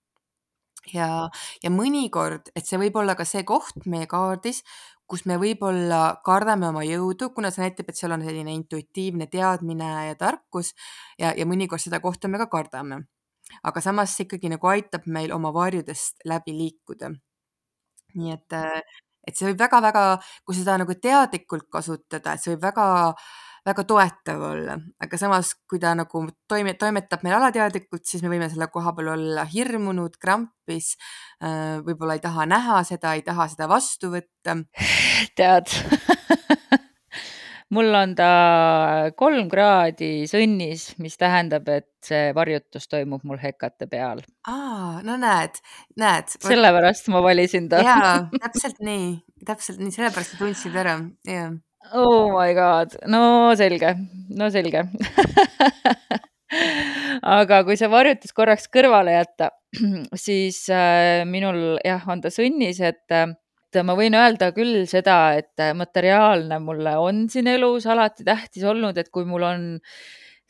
ja, 0.93 1.29
ja 1.63 1.71
mõnikord, 1.71 2.51
et 2.59 2.67
see 2.67 2.81
võib 2.81 2.97
olla 2.99 3.15
ka 3.15 3.25
see 3.29 3.45
koht 3.47 3.87
meie 3.87 4.09
kaardis, 4.11 4.65
kus 5.07 5.23
me 5.31 5.37
võib-olla 5.39 6.19
kardame 6.27 6.67
oma 6.73 6.83
jõudu, 6.83 7.31
kuna 7.37 7.53
see 7.55 7.63
näitab, 7.63 7.93
et 7.93 7.99
seal 8.01 8.17
on 8.17 8.25
selline 8.27 8.55
intuitiivne 8.57 9.29
teadmine 9.31 9.91
ja 10.09 10.17
tarkus 10.19 10.73
ja, 11.21 11.31
ja 11.39 11.47
mõnikord 11.47 11.85
seda 11.85 12.01
kohta 12.03 12.31
me 12.33 12.41
ka 12.43 12.49
kardame. 12.51 13.05
aga 13.63 13.81
samas 13.85 14.17
see 14.17 14.25
ikkagi 14.27 14.49
nagu 14.49 14.67
aitab 14.67 15.07
meil 15.07 15.33
oma 15.35 15.53
varjudest 15.55 16.25
läbi 16.25 16.57
liikuda. 16.59 17.13
nii 18.15 18.33
et, 18.33 18.59
et 19.27 19.39
see 19.39 19.49
võib 19.51 19.63
väga-väga, 19.65 20.05
kui 20.45 20.59
seda 20.59 20.77
nagu 20.83 20.99
teadlikult 20.99 21.69
kasutada, 21.73 22.35
et 22.35 22.45
see 22.45 22.55
võib 22.55 22.69
väga 22.71 22.89
väga 23.63 23.85
toetav 23.87 24.41
olla, 24.43 24.75
aga 25.03 25.19
samas, 25.21 25.53
kui 25.71 25.79
ta 25.83 25.93
nagu 25.95 26.25
toime, 26.51 26.75
toimetab 26.79 27.23
meil 27.23 27.37
alateadlikult, 27.37 28.03
siis 28.09 28.25
me 28.25 28.33
võime 28.33 28.49
selle 28.51 28.67
koha 28.75 28.95
peal 28.97 29.13
olla 29.15 29.45
hirmunud, 29.47 30.19
krampis, 30.23 30.97
äh, 31.39 31.79
võib-olla 31.87 32.19
ei 32.19 32.25
taha 32.25 32.49
näha 32.51 32.83
seda, 32.89 33.15
ei 33.15 33.23
taha 33.27 33.47
seda 33.53 33.71
vastu 33.71 34.11
võtta. 34.17 34.59
tead 35.39 35.71
mul 37.73 37.95
on 37.97 38.15
ta 38.19 38.31
kolm 39.19 39.49
kraadi 39.53 40.27
sõnnis, 40.31 40.91
mis 41.03 41.19
tähendab, 41.21 41.69
et 41.73 41.89
see 42.05 42.33
varjutus 42.37 42.89
toimub 42.91 43.25
mul 43.29 43.41
hekate 43.43 43.89
peal. 43.91 44.23
aa, 44.49 45.01
no 45.07 45.19
näed, 45.21 45.61
näed. 46.01 46.33
sellepärast 46.43 47.11
ma 47.15 47.23
valisin 47.25 47.69
ta. 47.73 47.83
jaa, 47.85 48.15
täpselt 48.45 48.83
nii, 48.85 49.15
täpselt 49.49 49.83
nii, 49.83 49.95
sellepärast 49.95 50.35
sa 50.35 50.43
tundsid 50.43 50.81
ära, 50.85 50.99
jah 51.29 51.53
Oh 51.93 52.29
my 52.31 52.53
god, 52.55 52.93
no 53.11 53.51
selge, 53.59 53.97
no 54.31 54.47
selge 54.55 54.85
aga 57.37 57.63
kui 57.67 57.79
see 57.81 57.91
varjutus 57.91 58.35
korraks 58.37 58.69
kõrvale 58.73 59.17
jätta, 59.17 59.51
siis 60.27 60.65
äh, 60.73 61.25
minul 61.29 61.79
jah, 61.85 62.05
on 62.13 62.23
ta 62.23 62.31
sõnnis, 62.33 62.81
et, 62.85 63.05
et 63.73 63.87
ma 63.87 63.97
võin 63.99 64.17
öelda 64.19 64.51
küll 64.57 64.83
seda, 64.91 65.35
et 65.41 65.63
materiaalne 65.77 66.59
mulle 66.63 66.97
on 67.01 67.25
siin 67.33 67.49
elus 67.53 67.87
alati 67.91 68.27
tähtis 68.27 68.67
olnud, 68.69 68.99
et 68.99 69.09
kui 69.13 69.25
mul 69.29 69.47
on 69.49 69.65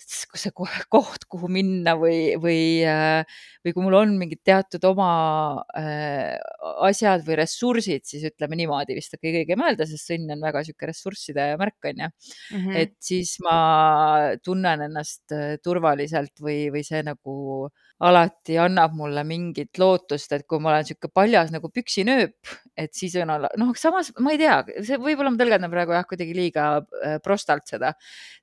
see 0.02 0.50
koht, 0.90 1.24
kuhu 1.30 1.48
minna 1.52 1.94
või, 1.98 2.34
või, 2.40 2.82
või 3.62 3.74
kui 3.74 3.84
mul 3.84 3.96
on 4.00 4.16
mingid 4.18 4.42
teatud 4.44 4.82
oma 4.88 5.10
äh, 5.78 6.34
asjad 6.88 7.24
või 7.26 7.38
ressursid, 7.42 8.04
siis 8.08 8.26
ütleme 8.32 8.58
niimoodi 8.58 8.96
vist 8.98 9.14
okay, 9.16 9.32
kõige 9.38 9.58
mõelda, 9.60 9.86
sest 9.88 10.10
sõnn 10.10 10.34
on 10.34 10.42
väga 10.42 10.64
niisugune 10.64 10.90
ressursside 10.90 11.46
märk, 11.60 11.78
on 11.90 12.04
ju 12.04 12.08
mm. 12.08 12.58
-hmm. 12.58 12.76
et 12.82 12.96
siis 13.00 13.36
ma 13.46 13.56
tunnen 14.42 14.88
ennast 14.88 15.36
turvaliselt 15.62 16.34
või, 16.42 16.66
või 16.74 16.84
see 16.86 17.02
nagu 17.06 17.70
alati 18.02 18.56
annab 18.58 18.96
mulle 18.98 19.22
mingit 19.26 19.78
lootust, 19.78 20.32
et 20.34 20.46
kui 20.48 20.62
ma 20.62 20.72
olen 20.72 20.86
niisugune 20.86 21.14
paljas 21.14 21.52
nagu 21.54 21.70
püksinööp, 21.70 22.54
et 22.78 22.94
siis 22.98 23.14
on 23.22 23.30
olla, 23.36 23.50
noh, 23.60 23.70
samas 23.78 24.10
ma 24.22 24.34
ei 24.34 24.40
tea, 24.42 24.56
see 24.82 24.98
võib-olla 25.02 25.34
ma 25.34 25.40
tõlgendan 25.40 25.72
praegu 25.72 25.94
jah, 25.96 26.08
kuidagi 26.08 26.34
liiga 26.36 26.66
äh, 26.80 27.20
prostalt 27.24 27.68
seda, 27.70 27.94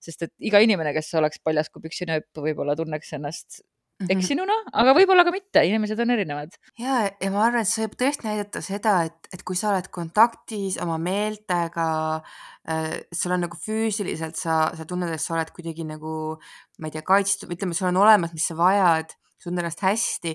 sest 0.03 0.29
et 0.29 0.35
iga 0.51 0.63
inimene, 0.63 0.93
kes 0.95 1.11
oleks 1.19 1.43
paljas 1.43 1.71
kui 1.73 1.83
püksinööp, 1.89 2.29
võib-olla 2.39 2.77
tunneks 2.79 3.13
ennast 3.19 3.61
-hmm. 3.99 4.15
eksinuna, 4.15 4.55
aga 4.79 4.95
võib-olla 4.95 5.25
ka 5.27 5.33
mitte, 5.35 5.63
inimesed 5.67 5.99
on 5.99 6.15
erinevad. 6.15 6.55
ja, 6.79 7.03
ja 7.11 7.31
ma 7.33 7.43
arvan, 7.47 7.65
et 7.65 7.71
see 7.71 7.85
võib 7.85 7.97
tõesti 7.99 8.27
näidata 8.27 8.63
seda, 8.63 8.95
et, 9.09 9.29
et 9.35 9.43
kui 9.43 9.59
sa 9.59 9.73
oled 9.73 9.89
kontaktis 9.91 10.79
oma 10.83 10.97
meeltega 11.03 11.89
äh,, 12.69 12.99
sul 13.11 13.35
on 13.35 13.43
nagu 13.47 13.59
füüsiliselt, 13.59 14.39
sa, 14.39 14.69
sa 14.75 14.87
tunned, 14.87 15.11
et 15.11 15.23
sa 15.23 15.35
oled 15.35 15.51
kuidagi 15.55 15.87
nagu, 15.87 16.13
ma 16.79 16.89
ei 16.89 16.95
tea, 16.95 17.03
kaitstud, 17.05 17.51
ütleme, 17.51 17.75
sul 17.77 17.91
on 17.91 18.03
olemas, 18.05 18.35
mis 18.35 18.47
sa 18.47 18.55
vajad 18.59 19.19
sa 19.39 19.47
tunned 19.47 19.63
ennast 19.63 19.83
hästi, 19.83 20.33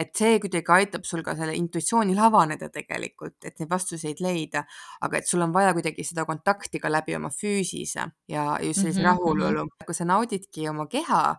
et 0.00 0.12
see 0.16 0.38
kuidagi 0.40 0.72
aitab 0.72 1.04
sul 1.08 1.22
ka 1.24 1.36
selle 1.36 1.56
intuitsioonil 1.56 2.20
avaneda 2.20 2.68
tegelikult, 2.72 3.36
et 3.44 3.58
neid 3.60 3.72
vastuseid 3.72 4.22
leida, 4.24 4.64
aga 5.04 5.20
et 5.20 5.28
sul 5.28 5.44
on 5.44 5.52
vaja 5.52 5.74
kuidagi 5.76 6.04
seda 6.04 6.26
kontakti 6.28 6.80
ka 6.80 6.92
läbi 6.92 7.16
oma 7.16 7.32
füüsise 7.32 8.08
ja 8.28 8.46
just 8.62 8.80
sellise 8.80 9.00
mm 9.00 9.04
-hmm. 9.04 9.10
rahulolu, 9.12 9.68
kui 9.84 9.94
sa 9.94 10.08
naudidki 10.08 10.68
oma 10.68 10.86
keha, 10.86 11.36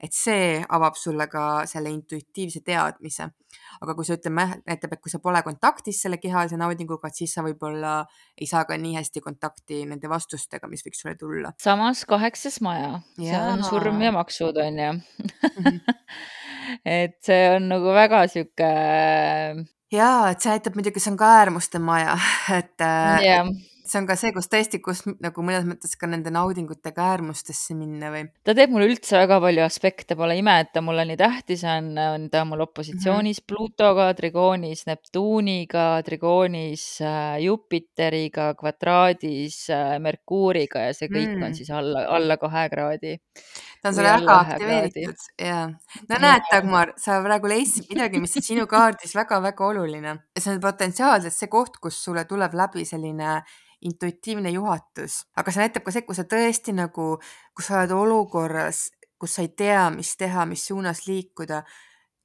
et 0.00 0.16
see 0.16 0.64
avab 0.68 0.96
sulle 0.96 1.26
ka 1.28 1.66
selle 1.66 1.90
intuitiivse 1.90 2.62
teadmise. 2.64 3.28
aga 3.82 3.94
kui 3.94 4.04
sa 4.04 4.14
ütleme, 4.14 4.44
näitab, 4.66 4.92
et 4.92 5.00
kui 5.00 5.10
sa 5.10 5.18
pole 5.18 5.42
kontaktis 5.42 6.02
selle 6.02 6.18
kehalise 6.18 6.56
naudinguga, 6.56 7.08
et 7.08 7.14
siis 7.14 7.34
sa 7.34 7.42
võib-olla 7.42 8.06
ei 8.38 8.46
saa 8.46 8.64
ka 8.64 8.76
nii 8.76 8.94
hästi 8.96 9.20
kontakti 9.20 9.84
nende 9.86 10.08
vastustega, 10.08 10.68
mis 10.68 10.84
võiks 10.86 11.02
sulle 11.02 11.16
tulla. 11.16 11.52
samas 11.58 12.04
kaheksas 12.04 12.60
maja, 12.60 13.00
see 13.18 13.40
on 13.52 13.64
surm 13.64 14.00
ja 14.02 14.12
maksud, 14.12 14.56
on 14.56 14.78
ju. 14.78 14.92
-hmm 14.92 15.80
et 16.84 17.16
see 17.24 17.42
on 17.54 17.68
nagu 17.72 17.94
väga 17.96 18.24
sihuke. 18.32 18.70
jaa, 19.90 20.30
et 20.30 20.40
see 20.40 20.54
näitab 20.54 20.78
muidugi, 20.78 21.02
see 21.02 21.12
on 21.12 21.18
ka 21.20 21.32
äärmuste 21.40 21.82
maja, 21.82 22.16
et 22.60 22.86
yeah. 22.86 23.46
See 23.90 24.00
on 24.00 24.06
ka 24.08 24.16
see, 24.18 24.32
kus 24.34 24.48
tõesti, 24.50 24.80
kus 24.84 25.02
nagu 25.10 25.44
mõnes 25.44 25.66
mõttes 25.66 25.96
ka 25.98 26.08
nende 26.10 26.32
naudingutega 26.34 27.06
äärmustesse 27.14 27.74
minna 27.78 28.12
või? 28.14 28.24
ta 28.46 28.54
teeb 28.56 28.72
mulle 28.74 28.90
üldse 28.92 29.18
väga 29.18 29.40
palju 29.42 29.64
aspekte, 29.64 30.16
pole 30.18 30.36
ime, 30.38 30.56
et 30.62 30.72
ta 30.74 30.82
mulle 30.84 31.04
nii 31.08 31.18
tähtis 31.20 31.64
on, 31.68 31.90
on 31.98 32.28
ta 32.32 32.44
mul 32.48 32.66
opositsioonis 32.66 33.40
mm 33.40 33.42
-hmm. 33.42 33.48
Plutoga, 33.50 34.10
trigoonis 34.14 34.86
Neptuuniga, 34.86 36.02
trigoonis 36.06 36.84
äh, 37.00 37.40
Jupiteriga, 37.44 38.52
kvadraadis 38.54 39.58
äh, 39.70 39.98
Merkuuriga 39.98 40.86
ja 40.88 40.94
see 40.94 41.08
kõik 41.10 41.34
mm. 41.36 41.42
on 41.48 41.54
siis 41.54 41.70
alla, 41.70 42.06
alla 42.08 42.36
kahe 42.36 42.68
kraadi 42.70 43.18
ta 43.82 43.88
on 43.88 43.94
sulle 43.94 44.12
väga 44.12 44.36
aktiveeritud 44.44 45.24
ja 45.40 45.60
no 46.08 46.18
näed, 46.20 46.44
Dagmar, 46.52 46.92
sa 47.00 47.20
praegu 47.24 47.50
leidsid 47.50 47.88
midagi, 47.90 48.20
mis 48.20 48.36
on 48.36 48.44
sinu 48.44 48.66
kaardis 48.70 49.14
väga-väga 49.16 49.66
oluline. 49.66 50.16
see 50.38 50.54
on 50.54 50.60
potentsiaalselt 50.60 51.34
see 51.34 51.48
koht, 51.48 51.80
kus 51.80 52.04
sulle 52.04 52.24
tuleb 52.28 52.54
läbi 52.54 52.84
selline 52.84 53.40
intuitiivne 53.80 54.50
juhatus, 54.54 55.24
aga 55.36 55.52
see 55.52 55.64
näitab 55.64 55.86
ka 55.86 55.94
see, 55.94 56.06
kui 56.06 56.16
sa 56.18 56.26
tõesti 56.28 56.74
nagu, 56.76 57.12
kui 57.56 57.64
sa 57.66 57.80
oled 57.80 57.94
olukorras, 57.96 58.90
kus 59.20 59.36
sa 59.36 59.44
ei 59.46 59.52
tea, 59.56 59.88
mis 59.94 60.14
teha, 60.20 60.46
mis 60.48 60.66
suunas 60.68 61.06
liikuda, 61.06 61.62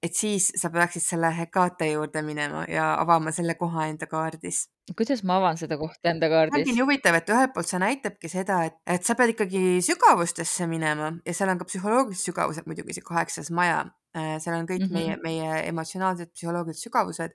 et 0.03 0.15
siis 0.15 0.51
sa 0.59 0.69
peaksid 0.69 1.03
selle 1.03 1.31
Hekate 1.37 1.91
juurde 1.91 2.21
minema 2.21 2.65
ja 2.69 2.93
avama 2.99 3.31
selle 3.35 3.55
koha 3.59 3.87
enda 3.89 4.07
kaardis 4.11 4.65
kuidas 4.93 5.23
ma 5.25 5.39
avan 5.39 5.57
seda 5.57 5.77
kohta 5.81 6.11
enda 6.11 6.29
kaardis? 6.29 6.59
ongi 6.59 6.75
nii 6.75 6.83
huvitav, 6.83 7.17
et 7.17 7.29
ühelt 7.33 7.53
poolt 7.55 7.69
see 7.69 7.81
näitabki 7.81 8.29
seda, 8.29 8.59
et, 8.69 8.75
et 8.85 9.07
sa 9.07 9.15
pead 9.17 9.33
ikkagi 9.33 9.61
sügavustesse 9.85 10.67
minema 10.69 11.11
ja 11.25 11.33
seal 11.33 11.49
on 11.53 11.61
ka 11.61 11.67
psühholoogilised 11.69 12.29
sügavused 12.29 12.69
muidugi, 12.69 12.97
see 12.97 13.05
kaheksas 13.05 13.49
maja. 13.55 13.85
Äh, 14.15 14.35
seal 14.43 14.55
on 14.55 14.67
kõik 14.69 14.85
mm 14.85 14.91
-hmm. 14.91 15.23
meie, 15.23 15.47
meie 15.47 15.63
emotsionaalsed, 15.71 16.31
psühholoogilised 16.37 16.85
sügavused. 16.85 17.33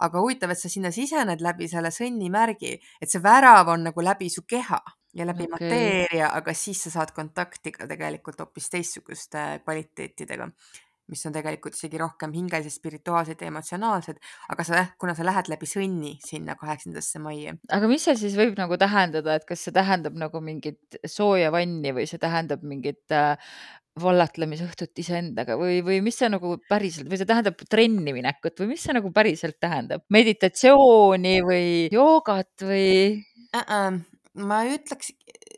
Aga 0.00 0.22
huvitav, 0.22 0.52
et 0.52 0.60
sa 0.60 0.70
sinna 0.72 0.92
sisened 0.94 1.42
läbi 1.44 1.68
selle 1.70 1.92
sõnnimärgi, 1.94 2.76
et 3.00 3.10
see 3.10 3.22
värav 3.22 3.68
on 3.74 3.88
nagu 3.90 4.04
läbi 4.04 4.30
su 4.32 4.46
keha 4.48 4.80
ja 5.14 5.26
läbi 5.26 5.46
okay. 5.48 5.56
mateeria, 5.56 6.30
aga 6.36 6.54
siis 6.54 6.84
sa 6.86 6.94
saad 6.98 7.14
kontakti 7.16 7.72
ka 7.74 7.88
tegelikult 7.90 8.40
hoopis 8.44 8.70
teistsuguste 8.70 9.46
kvaliteetidega 9.64 10.50
mis 11.10 11.24
on 11.28 11.34
tegelikult 11.34 11.76
isegi 11.76 12.00
rohkem 12.00 12.34
hingelised, 12.36 12.74
spirituaalsed 12.76 13.40
ja 13.40 13.50
emotsionaalsed, 13.50 14.20
aga 14.54 14.66
sa, 14.66 14.84
kuna 15.00 15.16
sa 15.18 15.26
lähed 15.26 15.50
läbi 15.52 15.68
sõnni 15.68 16.14
sinna 16.24 16.56
kaheksandasse 16.60 17.22
majja. 17.22 17.56
aga 17.72 17.90
mis 17.90 18.06
see 18.06 18.16
siis 18.20 18.38
võib 18.38 18.56
nagu 18.60 18.78
tähendada, 18.80 19.36
et 19.36 19.46
kas 19.48 19.66
see 19.66 19.74
tähendab 19.76 20.16
nagu 20.18 20.42
mingit 20.44 21.00
sooja 21.06 21.52
vanni 21.54 21.94
või 21.96 22.06
see 22.10 22.22
tähendab 22.22 22.64
mingit 22.66 23.14
äh, 23.14 23.36
vallatlemisõhtut 24.00 25.02
iseendaga 25.02 25.56
või, 25.60 25.80
või 25.84 25.98
mis 26.04 26.18
see 26.20 26.30
nagu 26.30 26.54
päriselt 26.70 27.10
või 27.10 27.18
see 27.20 27.28
tähendab 27.28 27.58
trenni 27.68 28.14
minekut 28.16 28.62
või 28.62 28.72
mis 28.74 28.86
see 28.86 28.94
nagu 28.96 29.10
päriselt 29.14 29.58
tähendab? 29.60 30.06
meditatsiooni 30.14 31.34
või 31.46 31.66
joogat 31.92 32.66
või 32.70 32.86
uh? 33.50 33.60
-uh 33.60 34.00
ma 34.38 34.60
ütleks, 34.70 35.10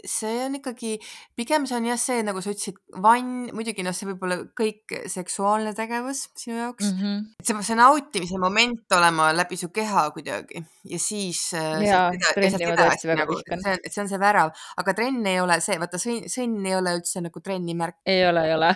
see 0.09 0.45
on 0.47 0.57
ikkagi, 0.59 0.97
pigem 1.39 1.67
see 1.69 1.77
on 1.79 1.87
jah, 1.87 2.01
see 2.01 2.23
nagu 2.27 2.43
sa 2.43 2.53
ütlesid, 2.53 2.79
vann, 3.05 3.49
muidugi 3.57 3.85
noh, 3.87 3.95
see 3.97 4.09
võib 4.11 4.27
olla 4.27 4.39
kõik 4.59 4.97
seksuaalne 5.13 5.75
tegevus 5.79 6.25
sinu 6.39 6.59
jaoks 6.59 6.89
mm. 6.91 6.99
-hmm. 7.01 7.25
et 7.41 7.47
see 7.47 7.57
peab 7.57 7.69
see 7.69 7.79
nautimise 7.79 8.41
moment 8.43 8.97
olema 8.99 9.31
läbi 9.37 9.59
su 9.61 9.71
keha 9.75 10.09
kuidagi 10.17 10.65
ja 10.85 10.99
siis. 10.99 11.43
Äh, 11.55 11.85
jaa, 11.87 12.11
trenni 12.35 12.67
ma 12.67 12.77
tõesti 12.79 13.11
väga 13.11 13.21
nagu, 13.23 13.37
vihkan. 13.37 13.63
see 13.63 13.77
on, 13.77 13.85
see 13.89 14.03
on 14.05 14.13
see 14.13 14.23
värav, 14.23 14.55
aga 14.83 14.97
trenn 14.99 15.27
ei 15.27 15.41
ole 15.43 15.61
see, 15.65 15.79
vaata 15.83 16.01
sõnn, 16.03 16.27
sõnn 16.33 16.67
ei 16.67 16.77
ole 16.79 16.97
üldse 16.99 17.23
nagu 17.25 17.45
trenni 17.45 17.77
märk. 17.79 18.01
ei 18.07 18.27
ole, 18.27 18.47
ei 18.49 18.55
ole 18.59 18.75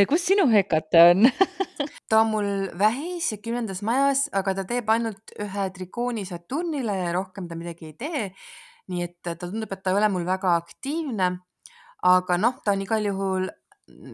kus 0.10 0.28
sinu 0.30 0.46
Hekate 0.50 1.02
on 1.10 1.26
ta 2.10 2.20
on 2.20 2.30
mul 2.32 2.50
vähis 2.78 3.32
ja 3.32 3.38
kümnendas 3.38 3.82
majas, 3.86 4.26
aga 4.32 4.54
ta 4.58 4.66
teeb 4.68 4.90
ainult 4.92 5.34
ühe 5.40 5.68
trikooni 5.76 6.26
Saturnile 6.28 6.96
ja 6.98 7.12
rohkem 7.16 7.48
ta 7.48 7.58
midagi 7.58 7.92
ei 7.92 7.96
tee. 7.98 8.24
Nii 8.90 9.06
et 9.06 9.16
ta 9.22 9.36
tundub, 9.38 9.70
et 9.72 9.82
ta 9.82 9.94
ei 9.94 10.00
ole 10.00 10.10
mul 10.12 10.26
väga 10.28 10.56
aktiivne. 10.58 11.38
aga 12.00 12.36
noh, 12.40 12.54
ta 12.64 12.72
on 12.72 12.80
igal 12.80 13.04
juhul 13.04 13.50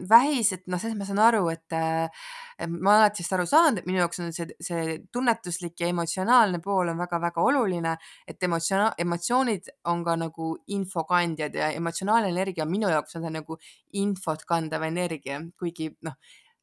vähis, 0.09 0.51
et 0.53 0.63
noh, 0.67 0.79
selles 0.81 0.97
ma 0.97 1.05
saan 1.07 1.21
aru, 1.23 1.43
et 1.53 1.75
ma 1.77 2.89
olen 2.91 3.03
alati 3.03 3.21
sellest 3.21 3.35
aru 3.37 3.45
saanud, 3.49 3.79
et 3.79 3.87
minu 3.87 4.01
jaoks 4.01 4.19
on 4.23 4.33
see, 4.35 4.47
see 4.63 4.97
tunnetuslik 5.13 5.79
ja 5.79 5.91
emotsionaalne 5.91 6.59
pool 6.63 6.91
on 6.91 6.99
väga-väga 6.99 7.43
oluline, 7.43 7.93
et 8.27 8.43
emotsioon, 8.43 8.89
emotsioonid 9.05 9.69
on 9.91 10.03
ka 10.07 10.17
nagu 10.19 10.49
infokandjad 10.79 11.55
ja 11.55 11.69
emotsionaalne 11.77 12.33
energia 12.33 12.65
minu 12.65 12.89
jaoks 12.91 13.15
on 13.19 13.27
see 13.27 13.37
nagu 13.37 13.59
infot 14.01 14.43
kandav 14.49 14.83
energia, 14.89 15.39
kuigi 15.59 15.91
noh 16.07 16.17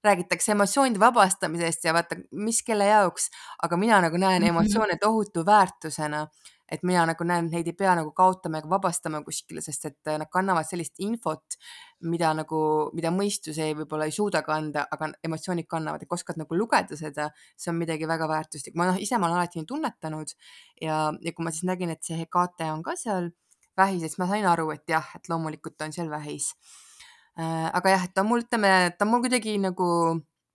räägitakse 0.04 0.52
emotsioonide 0.52 1.00
vabastamisest 1.00 1.84
ja 1.84 1.94
vaata, 1.96 2.18
mis 2.36 2.58
kelle 2.62 2.84
jaoks, 2.90 3.30
aga 3.64 3.76
mina 3.80 4.00
nagu 4.04 4.16
näen 4.20 4.42
-hmm. 4.42 4.48
emotsioone 4.48 4.96
tohutu 5.00 5.46
väärtusena. 5.46 6.26
Et 6.74 6.84
mina 6.86 7.04
nagu 7.08 7.26
näen, 7.26 7.48
et 7.48 7.56
neid 7.58 7.70
ei 7.70 7.76
pea 7.78 7.94
nagu 7.98 8.12
kaotama 8.16 8.60
ega 8.60 8.70
vabastama 8.70 9.22
kuskile, 9.26 9.62
sest 9.64 9.88
et 9.90 10.10
nad 10.10 10.28
kannavad 10.32 10.68
sellist 10.68 11.00
infot, 11.04 11.58
mida 12.10 12.32
nagu, 12.36 12.60
mida 12.96 13.12
mõistus 13.14 13.58
ei, 13.62 13.76
võib-olla 13.78 14.08
ei 14.10 14.14
suuda 14.14 14.42
kanda, 14.46 14.86
aga 14.92 15.12
emotsioonid 15.24 15.68
kannavad, 15.70 16.04
et 16.04 16.18
oskad 16.18 16.40
nagu 16.40 16.58
lugeda 16.58 16.98
seda, 16.98 17.30
see 17.56 17.72
on 17.72 17.80
midagi 17.80 18.08
väga 18.10 18.28
väärtuslikku. 18.30 18.78
ma 18.78 18.90
noh, 18.92 19.00
ise 19.00 19.18
ma 19.18 19.30
olen 19.30 19.40
alati 19.42 19.62
nii 19.62 19.70
tunnetanud 19.70 20.34
ja, 20.82 20.98
ja 21.10 21.32
kui 21.32 21.46
ma 21.46 21.54
siis 21.54 21.68
nägin, 21.70 21.94
et 21.94 22.02
see 22.04 22.18
Hekate 22.18 22.70
on 22.72 22.82
ka 22.84 22.96
seal 23.00 23.30
vähis, 23.76 24.04
siis 24.04 24.18
ma 24.22 24.28
sain 24.30 24.46
aru, 24.46 24.70
et 24.74 24.84
jah, 24.88 25.14
et 25.16 25.30
loomulikult 25.32 25.82
on 25.86 25.94
seal 25.94 26.10
vähis 26.12 26.52
Äh, 27.34 27.70
aga 27.74 27.90
jah, 27.90 28.04
ta 28.14 28.22
on 28.22 28.28
mul, 28.30 28.44
ütleme, 28.44 28.70
ta 28.94 29.02
on 29.02 29.10
mul 29.10 29.24
kuidagi 29.24 29.56
nagu 29.58 29.86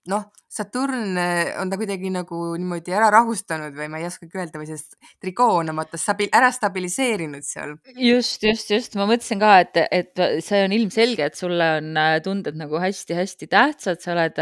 noh, 0.08 0.30
Saturn 0.50 1.18
äh, 1.20 1.52
on 1.60 1.70
ta 1.70 1.78
kuidagi 1.78 2.10
nagu 2.12 2.38
niimoodi 2.58 2.94
ära 2.96 3.10
rahustanud 3.12 3.74
või 3.76 3.90
ma 3.92 4.00
ei 4.00 4.06
oskagi 4.08 4.38
öelda 4.40 4.60
või 4.60 4.70
sest 4.70 4.96
trikoo 5.22 5.60
on 5.60 5.74
vaata 5.76 6.00
stabi-, 6.00 6.30
ära 6.34 6.48
stabiliseerinud 6.54 7.44
seal. 7.46 7.76
just, 7.94 8.42
just, 8.42 8.72
just, 8.72 8.96
ma 8.98 9.06
mõtlesin 9.10 9.42
ka, 9.42 9.58
et, 9.66 9.82
et 9.90 10.24
see 10.44 10.64
on 10.64 10.74
ilmselge, 10.76 11.28
et 11.28 11.38
sulle 11.38 11.68
on 11.80 11.92
äh, 12.00 12.16
tunded 12.24 12.58
nagu 12.58 12.80
hästi-hästi 12.82 13.50
tähtsad, 13.52 14.00
sa 14.02 14.16
oled 14.16 14.40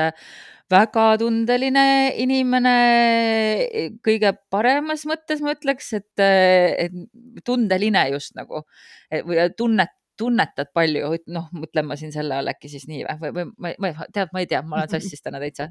väga 0.69 1.05
tundeline 1.21 1.87
inimene 2.21 2.75
kõige 4.05 4.35
paremas 4.53 5.07
mõttes, 5.09 5.41
ma 5.45 5.57
ütleks, 5.57 5.95
et, 5.97 6.21
et 6.21 7.45
tundeline 7.45 8.05
just 8.13 8.37
nagu 8.37 8.67
või 9.25 9.49
tunnet 9.57 9.98
tunnetad 10.19 10.71
palju, 10.75 11.11
noh, 11.35 11.49
mõtlen 11.57 11.87
ma 11.89 11.97
siin 11.99 12.13
selle 12.15 12.39
all 12.39 12.51
äkki 12.51 12.71
siis 12.73 12.87
nii 12.91 13.05
või, 13.21 13.31
või 13.37 13.45
ma, 13.51 13.73
ma, 13.85 13.91
tead, 14.15 14.33
ma 14.35 14.43
ei 14.43 14.49
tea, 14.51 14.63
ma 14.67 14.81
olen 14.81 14.91
sassis 14.95 15.23
täna 15.25 15.41
täitsa 15.43 15.69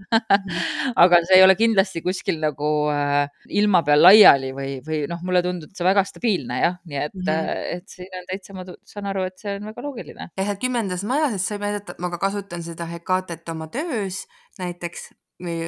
aga 1.03 1.21
see 1.27 1.39
ei 1.39 1.45
ole 1.45 1.57
kindlasti 1.59 2.03
kuskil 2.05 2.39
nagu 2.43 2.71
äh, 2.93 3.27
ilma 3.59 3.83
peal 3.87 4.03
laiali 4.05 4.53
või, 4.57 4.77
või 4.85 5.03
noh, 5.11 5.21
mulle 5.27 5.43
tundub 5.45 5.75
see 5.77 5.87
väga 5.87 6.05
stabiilne 6.07 6.61
jah, 6.61 6.79
nii 6.87 7.01
et 7.03 7.17
mm, 7.17 7.27
-hmm. 7.27 7.75
et 7.77 7.97
siin 7.97 8.17
on 8.21 8.31
täitsa, 8.31 8.57
ma 8.57 8.65
saan 8.87 9.11
aru, 9.11 9.27
et 9.27 9.37
see 9.41 9.57
on 9.59 9.69
väga 9.71 9.85
loogiline. 9.85 10.31
jah, 10.39 10.55
et 10.55 10.63
kümnendas 10.63 11.05
majas, 11.07 11.37
et 11.37 11.45
sa 11.45 11.57
ei 11.57 11.63
mäleta, 11.67 11.95
et 11.95 12.03
ma 12.03 12.11
ka 12.13 12.21
kasutan 12.27 12.65
seda 12.65 12.87
Hekatet 12.89 13.49
oma 13.53 13.67
töös 13.71 14.25
näiteks 14.59 15.11
või 15.43 15.59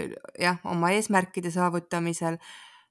jah, 0.41 0.57
oma 0.65 0.95
eesmärkide 0.95 1.51
saavutamisel 1.53 2.39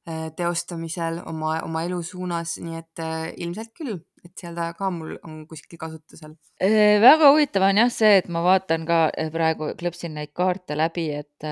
Äh, 0.08 0.30
teostamisel 0.36 1.18
oma, 1.28 1.58
oma 1.66 1.82
elu 1.84 1.98
suunas, 2.06 2.54
nii 2.64 2.78
et 2.78 3.00
äh, 3.02 3.26
ilmselt 3.44 3.74
küll, 3.76 3.98
et 4.28 4.42
seal 4.44 4.56
ta 4.58 4.70
ka 4.78 4.90
mul 4.94 5.16
on 5.26 5.40
kuskil 5.50 5.80
kasutusel. 5.80 6.36
Äh, 6.62 6.98
väga 7.02 7.32
huvitav 7.32 7.68
on 7.68 7.80
jah 7.82 7.92
see, 7.92 8.18
et 8.22 8.28
ma 8.32 8.44
vaatan 8.44 8.84
ka 8.88 9.06
praegu, 9.34 9.72
klõpsin 9.80 10.14
neid 10.18 10.34
kaarte 10.36 10.78
läbi, 10.78 11.08
et 11.22 11.48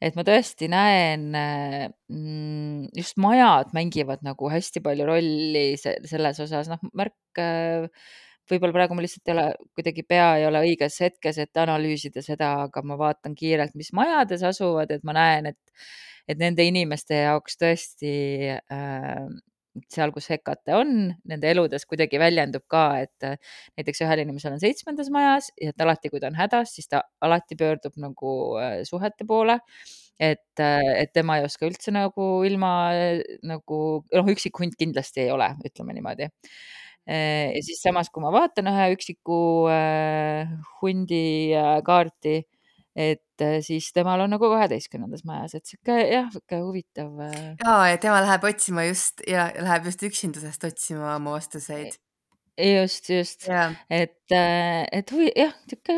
et 0.00 0.16
ma 0.16 0.24
tõesti 0.24 0.66
näen 0.72 1.26
mm, 1.34 2.88
just 2.96 3.18
majad 3.20 3.74
mängivad 3.76 4.24
nagu 4.24 4.48
hästi 4.48 4.80
palju 4.84 5.06
rolli 5.06 5.66
selles 5.80 6.40
osas, 6.40 6.70
noh, 6.72 6.80
märk 6.96 7.44
võib-olla 8.50 8.74
praegu 8.74 8.96
mul 8.96 9.06
lihtsalt 9.06 9.28
ei 9.30 9.34
ole, 9.36 9.46
kuidagi 9.78 10.04
pea 10.08 10.28
ei 10.40 10.46
ole 10.48 10.62
õiges 10.66 10.96
hetkes, 11.04 11.38
et 11.42 11.60
analüüsida 11.60 12.22
seda, 12.24 12.52
aga 12.66 12.82
ma 12.86 12.96
vaatan 13.00 13.36
kiirelt, 13.38 13.76
mis 13.78 13.92
majades 13.96 14.42
asuvad, 14.46 14.90
et 14.94 15.04
ma 15.06 15.16
näen, 15.16 15.52
et 15.52 15.90
et 16.30 16.38
nende 16.38 16.62
inimeste 16.62 17.16
jaoks 17.24 17.56
tõesti 17.58 18.10
äh, 18.54 19.24
seal, 19.90 20.10
kus 20.14 20.28
Hekate 20.32 20.74
on, 20.74 20.90
nende 21.28 21.50
eludes 21.50 21.86
kuidagi 21.88 22.18
väljendub 22.20 22.64
ka, 22.70 22.84
et 23.04 23.26
äh, 23.26 23.36
näiteks 23.78 24.02
ühel 24.04 24.24
inimesel 24.24 24.56
on 24.56 24.62
seitsmendas 24.62 25.10
majas 25.14 25.50
ja 25.60 25.74
et 25.74 25.84
alati, 25.84 26.10
kui 26.10 26.22
ta 26.22 26.30
on 26.30 26.38
hädas, 26.38 26.74
siis 26.76 26.90
ta 26.90 27.04
alati 27.22 27.58
pöördub 27.58 27.96
nagu 28.02 28.34
äh, 28.60 28.80
suhete 28.88 29.26
poole. 29.28 29.60
et, 30.20 30.60
äh, 30.60 31.00
et 31.00 31.14
tema 31.16 31.38
ei 31.38 31.46
oska 31.46 31.64
üldse 31.64 31.94
nagu 31.94 32.42
ilma 32.44 32.72
nagu 33.46 33.78
noh, 34.04 34.26
üksik 34.34 34.58
hunt 34.60 34.76
kindlasti 34.76 35.24
ei 35.24 35.30
ole, 35.32 35.48
ütleme 35.64 35.96
niimoodi 35.96 36.28
ja 37.10 37.62
siis 37.64 37.80
samas, 37.82 38.10
kui 38.12 38.22
ma 38.22 38.28
vaatan 38.30 38.68
ühe 38.70 38.90
üksiku 38.92 39.38
hundi 40.82 41.22
kaarti, 41.86 42.34
et 42.96 43.44
äh, 43.44 43.58
siis 43.64 43.92
temal 43.94 44.24
on 44.24 44.32
nagu 44.34 44.50
kaheteistkümnendas 44.52 45.24
majas, 45.28 45.54
et 45.58 45.66
sihuke 45.68 45.96
jah, 46.10 46.30
sihuke 46.32 46.60
huvitav. 46.64 47.12
Äh 47.26 47.54
ja, 47.62 47.76
ja 47.92 48.00
tema 48.02 48.20
läheb 48.24 48.48
otsima 48.50 48.86
just 48.88 49.22
ja 49.28 49.50
läheb 49.58 49.86
just 49.90 50.02
üksindusest 50.06 50.66
otsima 50.70 51.14
oma 51.16 51.36
vastuseid. 51.38 51.98
just, 52.60 53.08
just, 53.08 53.48
et, 53.88 54.20
äh, 54.32 54.84
et 54.92 55.14
huvi, 55.14 55.30
jah, 55.36 55.54
sihuke 55.70 55.96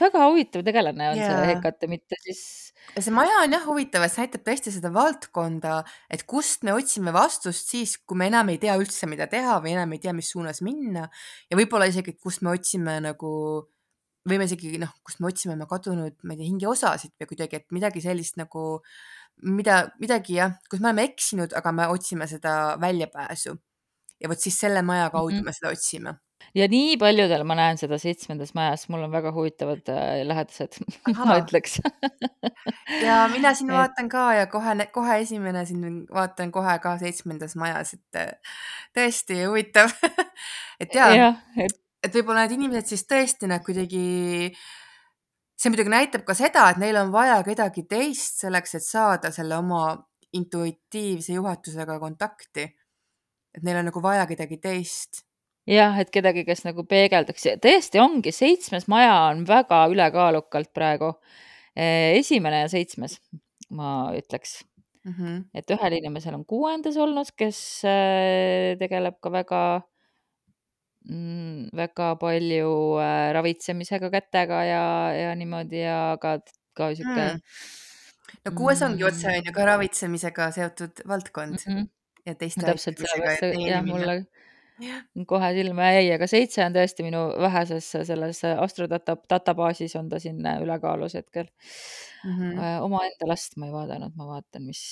väga 0.00 0.22
huvitav 0.30 0.64
tegelane 0.64 1.10
on 1.10 1.18
ja. 1.18 1.28
see 1.28 1.50
Hekate, 1.50 1.88
mitte 1.90 2.18
siis. 2.22 2.40
see 2.96 3.14
maja 3.14 3.42
on 3.42 3.52
jah 3.52 3.64
huvitav, 3.68 4.06
et 4.06 4.12
see 4.12 4.24
näitab 4.24 4.44
tõesti 4.46 4.72
seda 4.74 4.90
valdkonda, 4.94 5.80
et 6.12 6.24
kust 6.28 6.64
me 6.66 6.74
otsime 6.76 7.12
vastust 7.14 7.72
siis, 7.72 7.96
kui 8.06 8.18
me 8.20 8.30
enam 8.30 8.52
ei 8.52 8.60
tea 8.62 8.76
üldse, 8.80 9.08
mida 9.10 9.28
teha 9.30 9.58
või 9.64 9.74
enam 9.76 9.92
ei 9.96 10.02
tea, 10.02 10.14
mis 10.16 10.30
suunas 10.32 10.62
minna 10.64 11.06
ja 11.50 11.58
võib-olla 11.58 11.90
isegi, 11.90 12.16
kust 12.16 12.44
me 12.46 12.54
otsime 12.56 12.98
nagu 13.04 13.32
võime 14.28 14.48
isegi 14.48 14.76
noh, 14.82 14.92
kust 15.06 15.20
me 15.22 15.30
otsime 15.30 15.54
oma 15.54 15.68
kadunud, 15.70 16.16
ma 16.24 16.34
ei 16.34 16.40
tea, 16.40 16.50
hingeosasid 16.50 17.14
või 17.20 17.30
kuidagi, 17.32 17.60
et 17.60 17.74
midagi 17.74 18.02
sellist 18.04 18.38
nagu, 18.40 18.66
mida, 19.46 19.84
midagi 20.02 20.40
jah, 20.40 20.58
kus 20.70 20.82
me 20.82 20.90
oleme 20.90 21.08
eksinud, 21.12 21.56
aga 21.58 21.72
me 21.72 21.88
otsime 21.94 22.28
seda 22.30 22.76
väljapääsu. 22.82 23.56
ja 24.20 24.28
vot 24.32 24.40
siis 24.40 24.56
selle 24.56 24.80
maja 24.82 25.10
kaudu 25.10 25.34
mm 25.34 25.40
-hmm. 25.40 25.44
me 25.44 25.52
seda 25.52 25.72
otsime. 25.72 26.14
Ja 26.56 26.68
nii 26.68 26.96
paljudel 26.96 27.44
ma 27.44 27.54
näen 27.54 27.78
seda 27.80 27.98
seitsmendas 28.00 28.54
majas, 28.56 28.86
mul 28.88 29.02
on 29.04 29.12
väga 29.12 29.32
huvitavad 29.32 29.88
äh, 29.92 30.22
lähedased 30.24 30.78
ma 31.26 31.38
ütleks. 31.40 31.80
Ja 33.02 33.28
mina 33.32 33.54
siin 33.54 33.70
et... 33.72 33.76
vaatan 33.76 34.08
ka 34.08 34.34
ja 34.34 34.46
kohe, 34.46 34.86
kohe 34.92 35.18
esimene 35.20 35.64
siin 35.66 36.04
vaatan 36.12 36.52
kohe 36.52 36.78
ka 36.78 36.96
seitsmendas 36.98 37.56
majas, 37.56 37.94
et 37.94 38.20
äh, 38.22 38.56
tõesti 38.96 39.42
huvitav. 39.46 39.92
Et 40.80 40.92
ja, 40.92 41.06
ja, 41.16 41.28
et 41.56 41.72
et 42.06 42.16
võib-olla 42.16 42.44
need 42.44 42.56
inimesed 42.56 42.92
siis 42.92 43.06
tõesti 43.10 43.48
nad 43.50 43.64
kuidagi, 43.66 44.50
see 45.56 45.72
muidugi 45.72 45.92
näitab 45.92 46.26
ka 46.26 46.36
seda, 46.38 46.68
et 46.70 46.80
neil 46.82 46.98
on 47.00 47.12
vaja 47.14 47.38
kedagi 47.46 47.86
teist 47.90 48.42
selleks, 48.44 48.76
et 48.78 48.86
saada 48.86 49.32
selle 49.34 49.58
oma 49.58 49.88
intuitiivse 50.36 51.36
juhatusega 51.36 51.98
kontakti. 52.02 52.66
et 53.56 53.64
neil 53.64 53.78
on 53.80 53.88
nagu 53.88 54.02
vaja 54.02 54.26
kedagi 54.28 54.60
teist. 54.62 55.24
jah, 55.66 55.98
et 55.98 56.12
kedagi, 56.14 56.44
kes 56.46 56.64
nagu 56.66 56.84
peegeldaks, 56.84 57.48
tõesti 57.62 58.02
ongi, 58.02 58.32
seitsmes 58.32 58.88
maja 58.88 59.16
on 59.30 59.44
väga 59.48 59.86
ülekaalukalt 59.92 60.72
praegu. 60.74 61.14
esimene 61.76 62.62
ja 62.64 62.68
seitsmes, 62.72 63.18
ma 63.70 64.12
ütleks 64.16 64.62
mm. 65.04 65.12
-hmm. 65.12 65.44
et 65.54 65.70
ühel 65.70 65.98
inimesel 65.98 66.34
on 66.34 66.44
kuuendas 66.44 66.96
olnud, 66.96 67.30
kes 67.36 67.58
äh, 67.84 68.78
tegeleb 68.78 69.18
ka 69.20 69.32
väga 69.32 69.60
mm, 71.08 71.72
väga 71.76 72.12
palju 72.20 72.70
äh, 73.02 73.32
ravitsemisega 73.36 74.10
kätega 74.12 74.62
ja, 74.68 74.84
ja 75.16 75.34
niimoodi 75.38 75.82
ja 75.82 75.98
ka, 76.22 76.38
ka 76.76 76.92
sihuke 76.94 77.26
mm.. 77.26 77.42
no 78.46 78.54
kuues 78.58 78.82
ongi 78.86 79.06
otse 79.08 79.30
on 79.32 79.50
ju 79.50 79.54
ka 79.56 79.68
ravitsemisega 79.72 80.50
seotud 80.58 81.04
valdkond 81.08 81.58
mm 81.58 81.76
-hmm. 81.76 81.88
ja 82.26 82.34
teiste 82.34 82.66
mulle 83.86 84.24
ja. 84.82 85.00
kohe 85.28 85.50
silma 85.56 85.90
jäi, 85.96 86.08
aga 86.14 86.28
seitse 86.30 86.64
on 86.64 86.74
tõesti 86.76 87.06
minu 87.06 87.22
väheses 87.40 87.88
selles 88.08 88.42
astrodata 88.56 89.16
databaasis 89.30 89.96
on 90.00 90.10
ta 90.12 90.20
siin 90.22 90.42
ülekaalus 90.62 91.16
hetkel 91.18 91.46
mm. 92.24 92.36
-hmm. 92.36 92.82
omaenda 92.84 93.28
last 93.30 93.56
ma 93.56 93.70
ei 93.70 93.72
vaadanud, 93.72 94.16
ma 94.16 94.28
vaatan, 94.34 94.66
mis, 94.66 94.82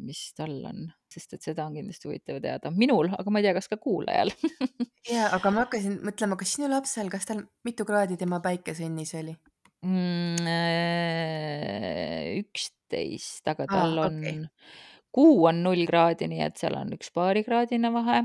mis 0.00 0.26
tal 0.36 0.56
on, 0.70 0.86
sest 1.14 1.36
et 1.36 1.46
seda 1.46 1.66
on 1.68 1.78
kindlasti 1.78 2.10
huvitav 2.10 2.40
teada 2.44 2.72
minul, 2.74 3.10
aga 3.14 3.32
ma 3.32 3.40
ei 3.40 3.48
tea, 3.48 3.56
kas 3.56 3.70
ka 3.72 3.80
kuulajal 3.80 4.32
ja, 5.14 5.30
aga 5.30 5.54
ma 5.54 5.64
hakkasin 5.64 6.00
mõtlema, 6.04 6.38
kas 6.40 6.54
sinu 6.56 6.70
lapsel, 6.72 7.10
kas 7.12 7.28
tal 7.30 7.44
mitu 7.66 7.86
kraadi 7.88 8.18
tema 8.20 8.42
päikesõnnis 8.44 9.14
oli 9.20 9.34
mm,? 9.86 10.48
üksteist, 12.42 13.44
aga 13.50 13.68
tal 13.70 13.98
ah, 13.98 14.08
on 14.08 14.22
okay., 14.22 14.38
kuu 15.14 15.44
on 15.46 15.62
null 15.62 15.86
kraadi, 15.86 16.28
nii 16.30 16.42
et 16.48 16.58
seal 16.58 16.74
on 16.78 16.96
üks 16.96 17.12
paarikraadine 17.14 17.92
vahe 17.94 18.24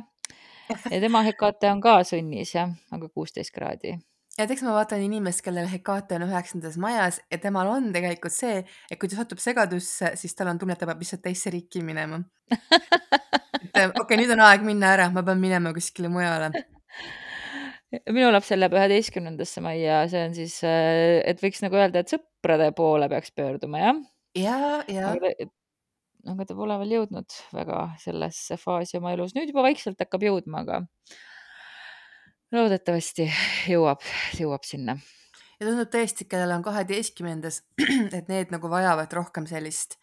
ja 0.92 1.02
tema 1.02 1.24
Hekate 1.28 1.72
on 1.72 1.82
ka 1.82 2.04
sunnis 2.04 2.56
jah, 2.56 2.72
aga 2.92 3.10
kuusteist 3.10 3.54
kraadi. 3.56 3.98
Ja 4.40 4.48
teaks 4.48 4.64
ma 4.64 4.74
vaatan 4.78 5.04
inimest, 5.04 5.44
kellel 5.44 5.68
Hekate 5.70 6.16
on 6.18 6.26
üheksandas 6.30 6.78
majas 6.82 7.20
ja 7.32 7.40
temal 7.44 7.70
on 7.74 7.92
tegelikult 7.96 8.36
see, 8.36 8.62
et 8.90 9.00
kui 9.00 9.12
ta 9.12 9.20
satub 9.20 9.42
segadusse, 9.44 10.14
siis 10.20 10.36
tal 10.38 10.52
on 10.54 10.60
tunne, 10.62 10.78
et 10.78 10.82
ta 10.82 10.88
peab 10.90 11.02
lihtsalt 11.04 11.24
teisse 11.26 11.52
riiki 11.54 11.84
minema. 11.86 12.22
et 12.50 13.90
okei 13.90 13.90
okay,, 13.92 14.20
nüüd 14.22 14.32
on 14.36 14.46
aeg 14.48 14.64
minna 14.66 14.94
ära, 14.96 15.10
ma 15.14 15.26
pean 15.28 15.42
minema 15.42 15.74
kuskile 15.76 16.12
mujale 16.12 16.54
minu 18.16 18.30
lapsel 18.30 18.62
läheb 18.62 18.76
üheteistkümnendasse 18.78 19.64
majja, 19.66 20.04
see 20.12 20.26
on 20.28 20.36
siis, 20.38 20.60
et 20.64 21.40
võiks 21.42 21.64
nagu 21.66 21.80
öelda, 21.80 22.04
et 22.04 22.12
sõprade 22.14 22.70
poole 22.78 23.10
peaks 23.12 23.34
pöörduma, 23.36 23.82
jah? 23.82 24.04
ja, 24.38 24.60
ja. 24.88 25.16
ja 25.18 25.50
aga 26.30 26.46
ta 26.46 26.56
pole 26.58 26.76
veel 26.82 26.96
jõudnud 27.00 27.40
väga 27.56 27.82
sellesse 28.02 28.60
faasi 28.62 29.00
oma 29.00 29.16
elus, 29.16 29.34
nüüd 29.36 29.50
juba 29.50 29.66
vaikselt 29.66 30.00
hakkab 30.04 30.26
jõudma, 30.28 30.64
aga 30.66 30.84
loodetavasti 32.56 33.28
jõuab, 33.70 34.04
jõuab 34.38 34.66
sinna. 34.68 34.98
ja 35.60 35.68
tundub 35.68 35.92
tõesti, 35.94 36.28
kellel 36.30 36.56
on 36.56 36.66
kaheteistkümnendas, 36.66 37.62
et 38.18 38.32
need 38.32 38.54
nagu 38.54 38.72
vajavad 38.72 39.14
rohkem 39.20 39.48
sellist 39.50 40.00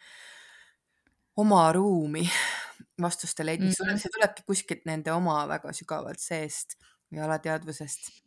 oma 1.36 1.64
ruumi 1.76 2.26
vastuste 3.06 3.46
leidmiseks 3.46 3.82
mm, 3.84 3.94
-hmm. 3.94 4.02
see 4.02 4.14
tulebki 4.14 4.46
kuskilt 4.46 4.86
nende 4.88 5.12
oma 5.12 5.42
väga 5.48 5.72
sügavalt 5.76 6.22
seest 6.22 6.78
või 7.12 7.24
alateadvusest 7.26 8.25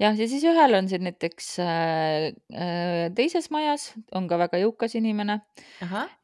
jah, 0.00 0.14
ja 0.14 0.28
siis 0.28 0.44
ühel 0.46 0.78
on 0.78 0.90
siin 0.90 1.06
näiteks 1.06 1.48
äh, 1.62 2.28
äh, 2.52 3.08
teises 3.16 3.48
majas 3.54 3.90
on 4.16 4.28
ka 4.30 4.38
väga 4.40 4.60
jõukas 4.62 4.96
inimene. 4.98 5.40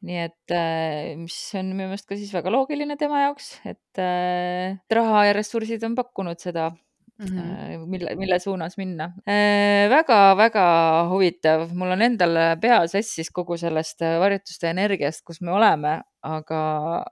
nii 0.05 0.21
et 0.27 0.55
äh, 0.55 1.13
mis 1.19 1.37
on 1.59 1.73
minu 1.73 1.89
meelest 1.89 2.09
ka 2.09 2.19
siis 2.19 2.33
väga 2.35 2.53
loogiline 2.53 2.97
tema 2.99 3.25
jaoks, 3.27 3.57
et 3.65 4.01
äh, 4.01 4.79
raha 4.91 5.27
ja 5.29 5.37
ressursid 5.37 5.83
on 5.87 5.95
pakkunud 5.99 6.39
seda 6.39 6.69
mm, 6.71 7.25
-hmm. 7.25 7.85
mille, 7.89 8.15
mille 8.15 8.39
suunas 8.39 8.77
minna 8.77 9.11
äh,. 9.27 9.89
väga-väga 9.89 10.65
huvitav, 11.09 11.67
mul 11.73 11.97
on 11.97 12.01
endal 12.01 12.37
pea 12.61 12.83
sassis 12.87 13.31
kogu 13.31 13.57
sellest 13.57 14.01
varjutuste 14.01 14.69
energiast, 14.69 15.25
kus 15.25 15.41
me 15.41 15.51
oleme, 15.51 16.01
aga, 16.21 16.61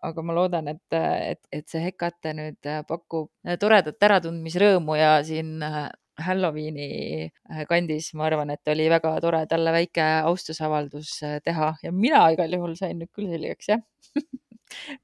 aga 0.02 0.22
ma 0.22 0.34
loodan, 0.34 0.68
et, 0.68 0.86
et, 0.94 1.42
et 1.52 1.68
see 1.68 1.82
Hekate 1.84 2.34
nüüd 2.38 2.72
pakub 2.88 3.32
toredat 3.60 4.08
äratundmisrõõmu 4.08 4.96
ja 4.96 5.18
siin 5.24 5.60
Halloweeni 6.26 6.88
äh, 7.28 7.64
kandis, 7.70 8.12
ma 8.18 8.28
arvan, 8.30 8.54
et 8.56 8.74
oli 8.74 8.88
väga 8.92 9.16
tore 9.24 9.44
talle 9.52 9.74
väike 9.76 10.08
austusavaldus 10.30 11.18
äh, 11.28 11.40
teha 11.46 11.74
ja 11.84 11.92
mina 11.92 12.24
igal 12.36 12.58
juhul 12.58 12.76
sain 12.80 13.00
nüüd 13.02 13.12
küll 13.16 13.32
selgeks, 13.34 13.72
jah 13.74 13.84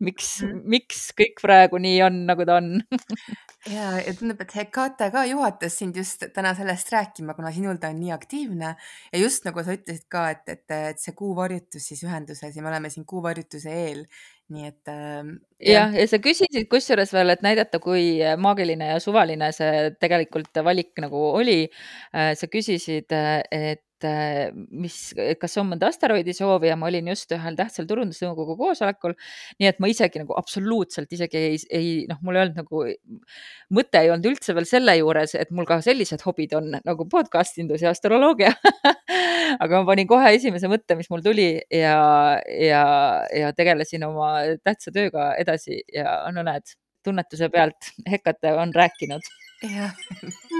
miks 0.04 0.38
Mhm. 0.42 0.62
miks 0.70 1.12
kõik 1.18 1.42
praegu 1.44 1.80
nii 1.82 2.02
on, 2.06 2.20
nagu 2.30 2.46
ta 2.48 2.58
on? 2.62 2.70
ja, 3.76 3.98
ja 4.00 4.14
tundub, 4.18 4.42
et 4.44 4.54
Hekate 4.56 5.10
ka 5.14 5.24
juhatas 5.28 5.78
sind 5.82 5.98
just 5.98 6.24
täna 6.36 6.54
sellest 6.58 6.92
rääkima, 6.94 7.36
kuna 7.38 7.52
sinul 7.56 7.80
ta 7.82 7.92
on 7.94 8.00
nii 8.02 8.14
aktiivne 8.16 8.74
ja 9.12 9.22
just 9.22 9.46
nagu 9.48 9.64
sa 9.64 9.76
ütlesid 9.78 10.08
ka, 10.14 10.30
et, 10.36 10.44
et, 10.54 10.66
et 10.94 11.04
see 11.04 11.16
kuuvarjutus 11.18 11.90
siis 11.92 12.04
ühenduses 12.08 12.56
ja 12.56 12.64
me 12.64 12.72
oleme 12.72 12.92
siin 12.94 13.06
kuuvarjutuse 13.10 13.74
eel. 13.74 14.06
Nii 14.54 14.70
et 14.70 14.92
äh, 14.92 15.32
jah, 15.72 15.96
ja 15.96 16.06
sa 16.08 16.20
küsisid 16.24 16.70
kusjuures 16.72 17.12
veel, 17.16 17.34
et 17.34 17.44
näidata, 17.46 17.82
kui 17.84 18.20
maagiline 18.40 18.94
ja 18.94 19.02
suvaline 19.04 19.52
see 19.56 19.90
tegelikult 20.02 20.62
valik 20.64 20.94
nagu 21.04 21.24
oli. 21.40 21.68
sa 22.14 22.48
küsisid, 22.52 23.12
et 23.12 23.84
mis, 24.06 24.98
kas 25.42 25.58
on 25.62 25.72
mõnda 25.72 25.90
asteroidi 25.92 26.36
soovi 26.36 26.70
ja 26.70 26.76
ma 26.80 26.90
olin 26.90 27.10
just 27.12 27.32
ühel 27.36 27.58
tähtsal 27.58 27.88
turundusnõukogu 27.90 28.58
koosolekul. 28.60 29.16
nii 29.60 29.70
et 29.70 29.80
ma 29.84 29.90
isegi 29.92 30.22
nagu 30.22 30.36
absoluutselt 30.38 31.14
isegi 31.14 31.38
ei, 31.38 31.60
ei 31.74 31.90
noh, 32.10 32.20
mul 32.22 32.38
ei 32.38 32.44
olnud 32.46 32.62
nagu, 32.62 32.84
mõte 33.74 34.04
ei 34.04 34.12
olnud 34.14 34.30
üldse 34.32 34.56
veel 34.58 34.70
selle 34.70 34.98
juures, 35.00 35.36
et 35.40 35.52
mul 35.52 35.68
ka 35.70 35.80
sellised 35.86 36.24
hobid 36.28 36.54
on 36.58 36.78
nagu 36.78 37.08
podcast 37.10 37.58
indus 37.62 37.86
ja 37.86 37.94
astroloogia 37.96 38.54
aga 39.64 39.82
ma 39.82 39.86
panin 39.92 40.10
kohe 40.10 40.34
esimese 40.36 40.70
mõtte, 40.72 40.98
mis 41.00 41.10
mul 41.14 41.24
tuli 41.26 41.50
ja, 41.74 41.98
ja, 42.46 42.84
ja 43.34 43.54
tegelesin 43.58 44.06
oma 44.08 44.34
tähtsa 44.64 44.94
tööga 44.96 45.32
edasi 45.42 45.82
ja 45.94 46.20
no 46.36 46.46
näed, 46.48 46.78
tunnetuse 47.06 47.52
pealt 47.54 47.94
Hekate 48.12 48.54
on 48.58 48.76
rääkinud. 48.76 49.34
jah 49.64 49.96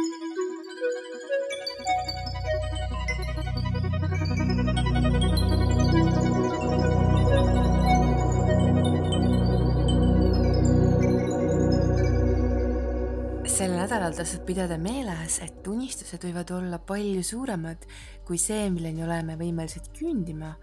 sel 13.68 13.76
nädalal 13.76 14.14
tasub 14.16 14.46
pidada 14.48 14.78
meeles, 14.80 15.42
et 15.44 15.66
unistused 15.68 16.24
võivad 16.24 16.52
olla 16.56 16.78
palju 16.80 17.20
suuremad 17.26 17.82
kui 18.24 18.40
see, 18.40 18.70
milleni 18.72 19.04
oleme 19.04 19.36
võimelised 19.40 19.90
küündima, 19.98 20.54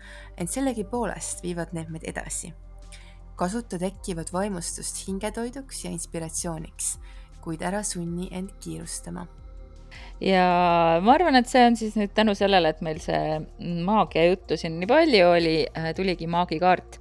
ent 0.41 0.53
sellegipoolest 0.53 1.43
viivad 1.45 1.75
need 1.77 1.91
meid 1.93 2.07
edasi. 2.09 2.55
kasuta 3.37 3.77
tekkivat 3.83 4.31
vaimustust 4.33 5.03
hingetoiduks 5.05 5.83
ja 5.85 5.91
inspiratsiooniks, 5.91 6.95
kuid 7.45 7.65
ära 7.67 7.83
sunni 7.85 8.31
end 8.33 8.55
kiirustama 8.63 9.27
ja 10.23 10.47
ma 11.05 11.19
arvan, 11.19 11.37
et 11.37 11.51
see 11.51 11.67
on 11.67 11.77
siis 11.77 11.99
nüüd 12.01 12.15
tänu 12.17 12.33
sellele, 12.39 12.73
et 12.73 12.81
meil 12.81 13.03
see 13.05 13.43
maagia 13.85 14.31
juttu 14.31 14.57
siin 14.57 14.79
nii 14.81 14.89
palju 14.89 15.29
oli, 15.35 15.57
tuligi 15.99 16.31
maagikaart. 16.31 17.01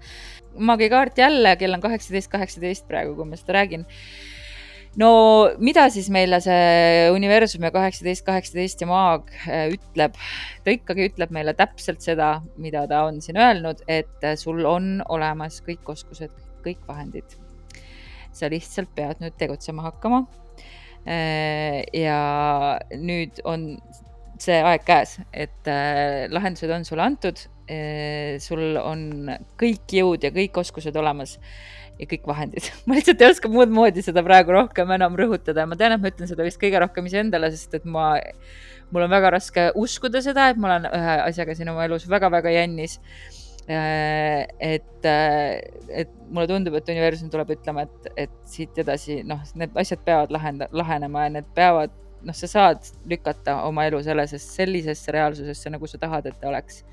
maagikaart 0.58 1.18
jälle, 1.18 1.56
kell 1.56 1.80
on 1.80 1.88
kaheksateist, 1.88 2.32
kaheksateist 2.34 2.88
praegu, 2.91 3.16
kui 3.16 3.30
ma 3.30 3.39
seda 3.39 3.62
räägin 3.62 3.88
no 5.00 5.10
mida 5.64 5.86
siis 5.94 6.10
meile 6.14 6.39
see 6.44 7.10
universum 7.14 7.66
ja 7.66 7.72
kaheksateist, 7.74 8.26
kaheksateist 8.28 8.84
ja 8.84 8.89
maag 8.89 9.32
äh, 9.48 9.66
ütleb? 9.74 10.18
ta 10.64 10.76
ikkagi 10.76 11.08
ütleb 11.10 11.34
meile 11.36 11.56
täpselt 11.58 12.04
seda, 12.06 12.36
mida 12.62 12.86
ta 12.89 13.04
on 13.08 13.20
siin 13.24 13.39
öelnud, 13.41 13.84
et 13.88 14.28
äh, 14.28 14.38
sul 14.39 14.64
on 14.70 15.00
olemas 15.10 15.62
kõik 15.66 15.89
oskused, 15.96 16.34
kõik 16.66 16.84
vahendid. 16.89 17.39
sa 18.34 18.50
lihtsalt 18.50 18.89
pead 18.98 19.20
nüüd 19.22 19.36
tegutsema 19.38 19.84
hakkama. 19.86 20.24
Äh, 21.06 21.84
ja 21.94 22.80
nüüd 22.98 23.44
on 23.46 23.76
see 24.41 24.58
aeg 24.66 24.82
käes, 24.84 25.20
et 25.32 25.70
lahendused 26.34 26.72
on 26.74 26.86
sulle 26.86 27.06
antud. 27.06 27.38
sul 28.44 28.76
on 28.76 29.30
kõik 29.56 29.94
jõud 29.96 30.26
ja 30.26 30.34
kõik 30.36 30.58
oskused 30.60 30.98
olemas 31.00 31.38
ja 32.00 32.08
kõik 32.10 32.26
vahendid. 32.28 32.70
ma 32.88 32.98
lihtsalt 32.98 33.22
ei 33.22 33.32
oska 33.34 33.52
muud 33.52 33.72
moodi 33.74 34.04
seda 34.06 34.24
praegu 34.26 34.56
rohkem 34.56 34.91
enam 34.96 35.18
rõhutada. 35.20 35.68
ma 35.70 35.78
tean, 35.80 35.96
et 35.96 36.04
ma 36.04 36.12
ütlen 36.12 36.30
seda 36.30 36.46
vist 36.48 36.62
kõige 36.62 36.82
rohkem 36.84 37.08
iseendale, 37.10 37.52
sest 37.54 37.78
et 37.80 37.86
ma, 37.86 38.16
mul 38.94 39.06
on 39.06 39.14
väga 39.14 39.34
raske 39.38 39.70
uskuda 39.80 40.24
seda, 40.26 40.50
et 40.52 40.60
ma 40.60 40.74
olen 40.74 40.91
ühe 40.91 41.16
asjaga 41.30 41.56
siin 41.58 41.72
oma 41.74 41.88
elus 41.88 42.08
väga-väga 42.10 42.54
jännis. 42.56 43.00
Äh, 43.64 44.44
et, 44.60 45.06
äh, 45.08 45.62
et 45.88 46.10
mulle 46.28 46.50
tundub, 46.52 46.76
et 46.76 46.89
universum 46.91 47.30
tuleb 47.32 47.54
ütlema, 47.56 47.86
et, 47.88 48.10
et 48.26 48.34
siit 48.50 48.76
edasi, 48.84 49.22
noh, 49.24 49.39
need 49.56 49.78
asjad 49.80 50.02
peavad 50.04 50.34
lahenda, 50.36 50.68
lahenema 50.76 51.30
ja 51.30 51.36
need 51.38 51.48
peavad, 51.56 51.94
noh, 52.28 52.36
sa 52.36 52.50
saad 52.52 52.89
lükata 53.08 53.62
oma 53.70 53.86
elu 53.88 54.02
sellesse, 54.04 54.41
sellisesse 54.44 55.16
reaalsusesse, 55.16 55.72
nagu 55.72 55.88
sa 55.88 56.02
tahad, 56.02 56.28
et 56.28 56.36
ta 56.41 56.52
oleks. 56.52 56.84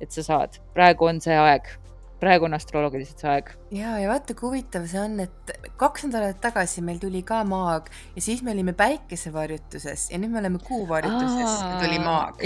et 0.00 0.12
sa 0.12 0.20
saad, 0.20 0.56
praegu 0.76 1.06
on 1.08 1.20
see 1.24 1.36
aeg 1.40 1.68
praegu 2.20 2.48
on 2.48 2.56
astroloogiliselt 2.56 3.22
see 3.22 3.32
aeg. 3.32 3.50
ja, 3.76 3.96
ja 4.00 4.10
vaata, 4.10 4.36
kui 4.36 4.50
huvitav 4.50 4.86
see 4.90 5.00
on, 5.02 5.18
et 5.24 5.52
kaks 5.80 6.06
nädalat 6.08 6.40
tagasi 6.42 6.84
meil 6.84 7.00
tuli 7.02 7.22
ka 7.26 7.42
maag 7.48 7.90
ja 8.16 8.24
siis 8.24 8.42
me 8.46 8.54
olime 8.54 8.76
päikesevarjutuses 8.76 10.08
ja 10.12 10.20
nüüd 10.20 10.32
me 10.32 10.40
oleme 10.42 10.62
kuuvarjutuses 10.64 11.58
ja 11.60 11.74
tuli 11.82 12.00
maag. 12.02 12.40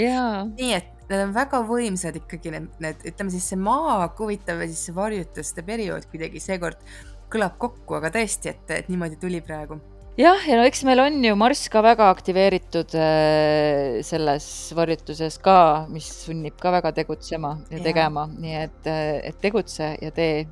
nii 0.57 0.73
et 0.79 0.91
need 1.11 1.25
on 1.25 1.35
väga 1.35 1.61
võimsad 1.67 2.17
ikkagi 2.21 2.53
need, 2.55 2.67
need, 2.83 3.07
ütleme 3.11 3.33
siis 3.33 3.47
see 3.51 3.59
maag, 3.59 4.15
huvitav 4.19 4.63
ja 4.63 4.69
siis 4.71 4.85
see 4.89 4.95
varjutuste 4.95 5.65
periood 5.67 6.07
kuidagi 6.11 6.43
seekord 6.43 6.83
kõlab 7.31 7.55
kokku, 7.59 7.95
aga 7.99 8.11
tõesti, 8.11 8.51
et, 8.51 8.75
et 8.75 8.91
niimoodi 8.91 9.19
tuli 9.19 9.39
praegu 9.43 9.79
jah, 10.19 10.41
ja 10.47 10.57
no 10.59 10.65
eks 10.67 10.83
meil 10.87 10.99
on 11.03 11.19
ju 11.23 11.35
Marss 11.39 11.69
ka 11.71 11.81
väga 11.85 12.09
aktiveeritud 12.11 12.95
äh, 12.99 14.01
selles 14.05 14.47
varjutuses 14.75 15.37
ka, 15.43 15.87
mis 15.91 16.09
sunnib 16.25 16.57
ka 16.59 16.73
väga 16.75 16.91
tegutsema 17.01 17.55
ja, 17.69 17.77
ja. 17.77 17.83
tegema, 17.85 18.25
nii 18.31 18.57
et, 18.65 18.81
äh, 18.91 19.13
et 19.31 19.39
tegutse 19.43 19.93
ja 20.01 20.11
tee 20.15 20.43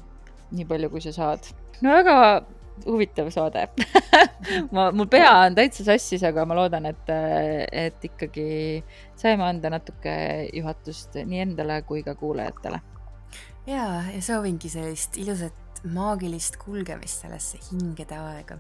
nii 0.56 0.66
palju, 0.70 0.92
kui 0.94 1.04
sa 1.04 1.14
saad. 1.16 1.52
no 1.84 1.92
väga 1.98 2.16
huvitav 2.86 3.28
saade 3.36 3.66
ma, 4.76 4.90
mul 4.96 5.10
pea 5.12 5.34
on 5.44 5.58
täitsa 5.58 5.84
sassis, 5.90 6.24
aga 6.24 6.46
ma 6.48 6.56
loodan, 6.62 6.88
et, 6.88 7.12
äh, 7.12 7.66
et 7.88 8.08
ikkagi 8.08 8.48
saime 9.20 9.44
anda 9.50 9.74
natuke 9.76 10.16
juhatust 10.56 11.20
nii 11.20 11.44
endale 11.50 11.82
kui 11.88 12.06
ka 12.08 12.16
kuulajatele. 12.16 12.80
ja, 13.68 13.92
ja 14.08 14.24
soovingi 14.24 14.72
sellist 14.72 15.20
ilusat 15.20 15.84
maagilist 15.84 16.56
kulgemist 16.64 17.28
sellesse 17.28 17.60
hingede 17.70 18.16
aega 18.20 18.60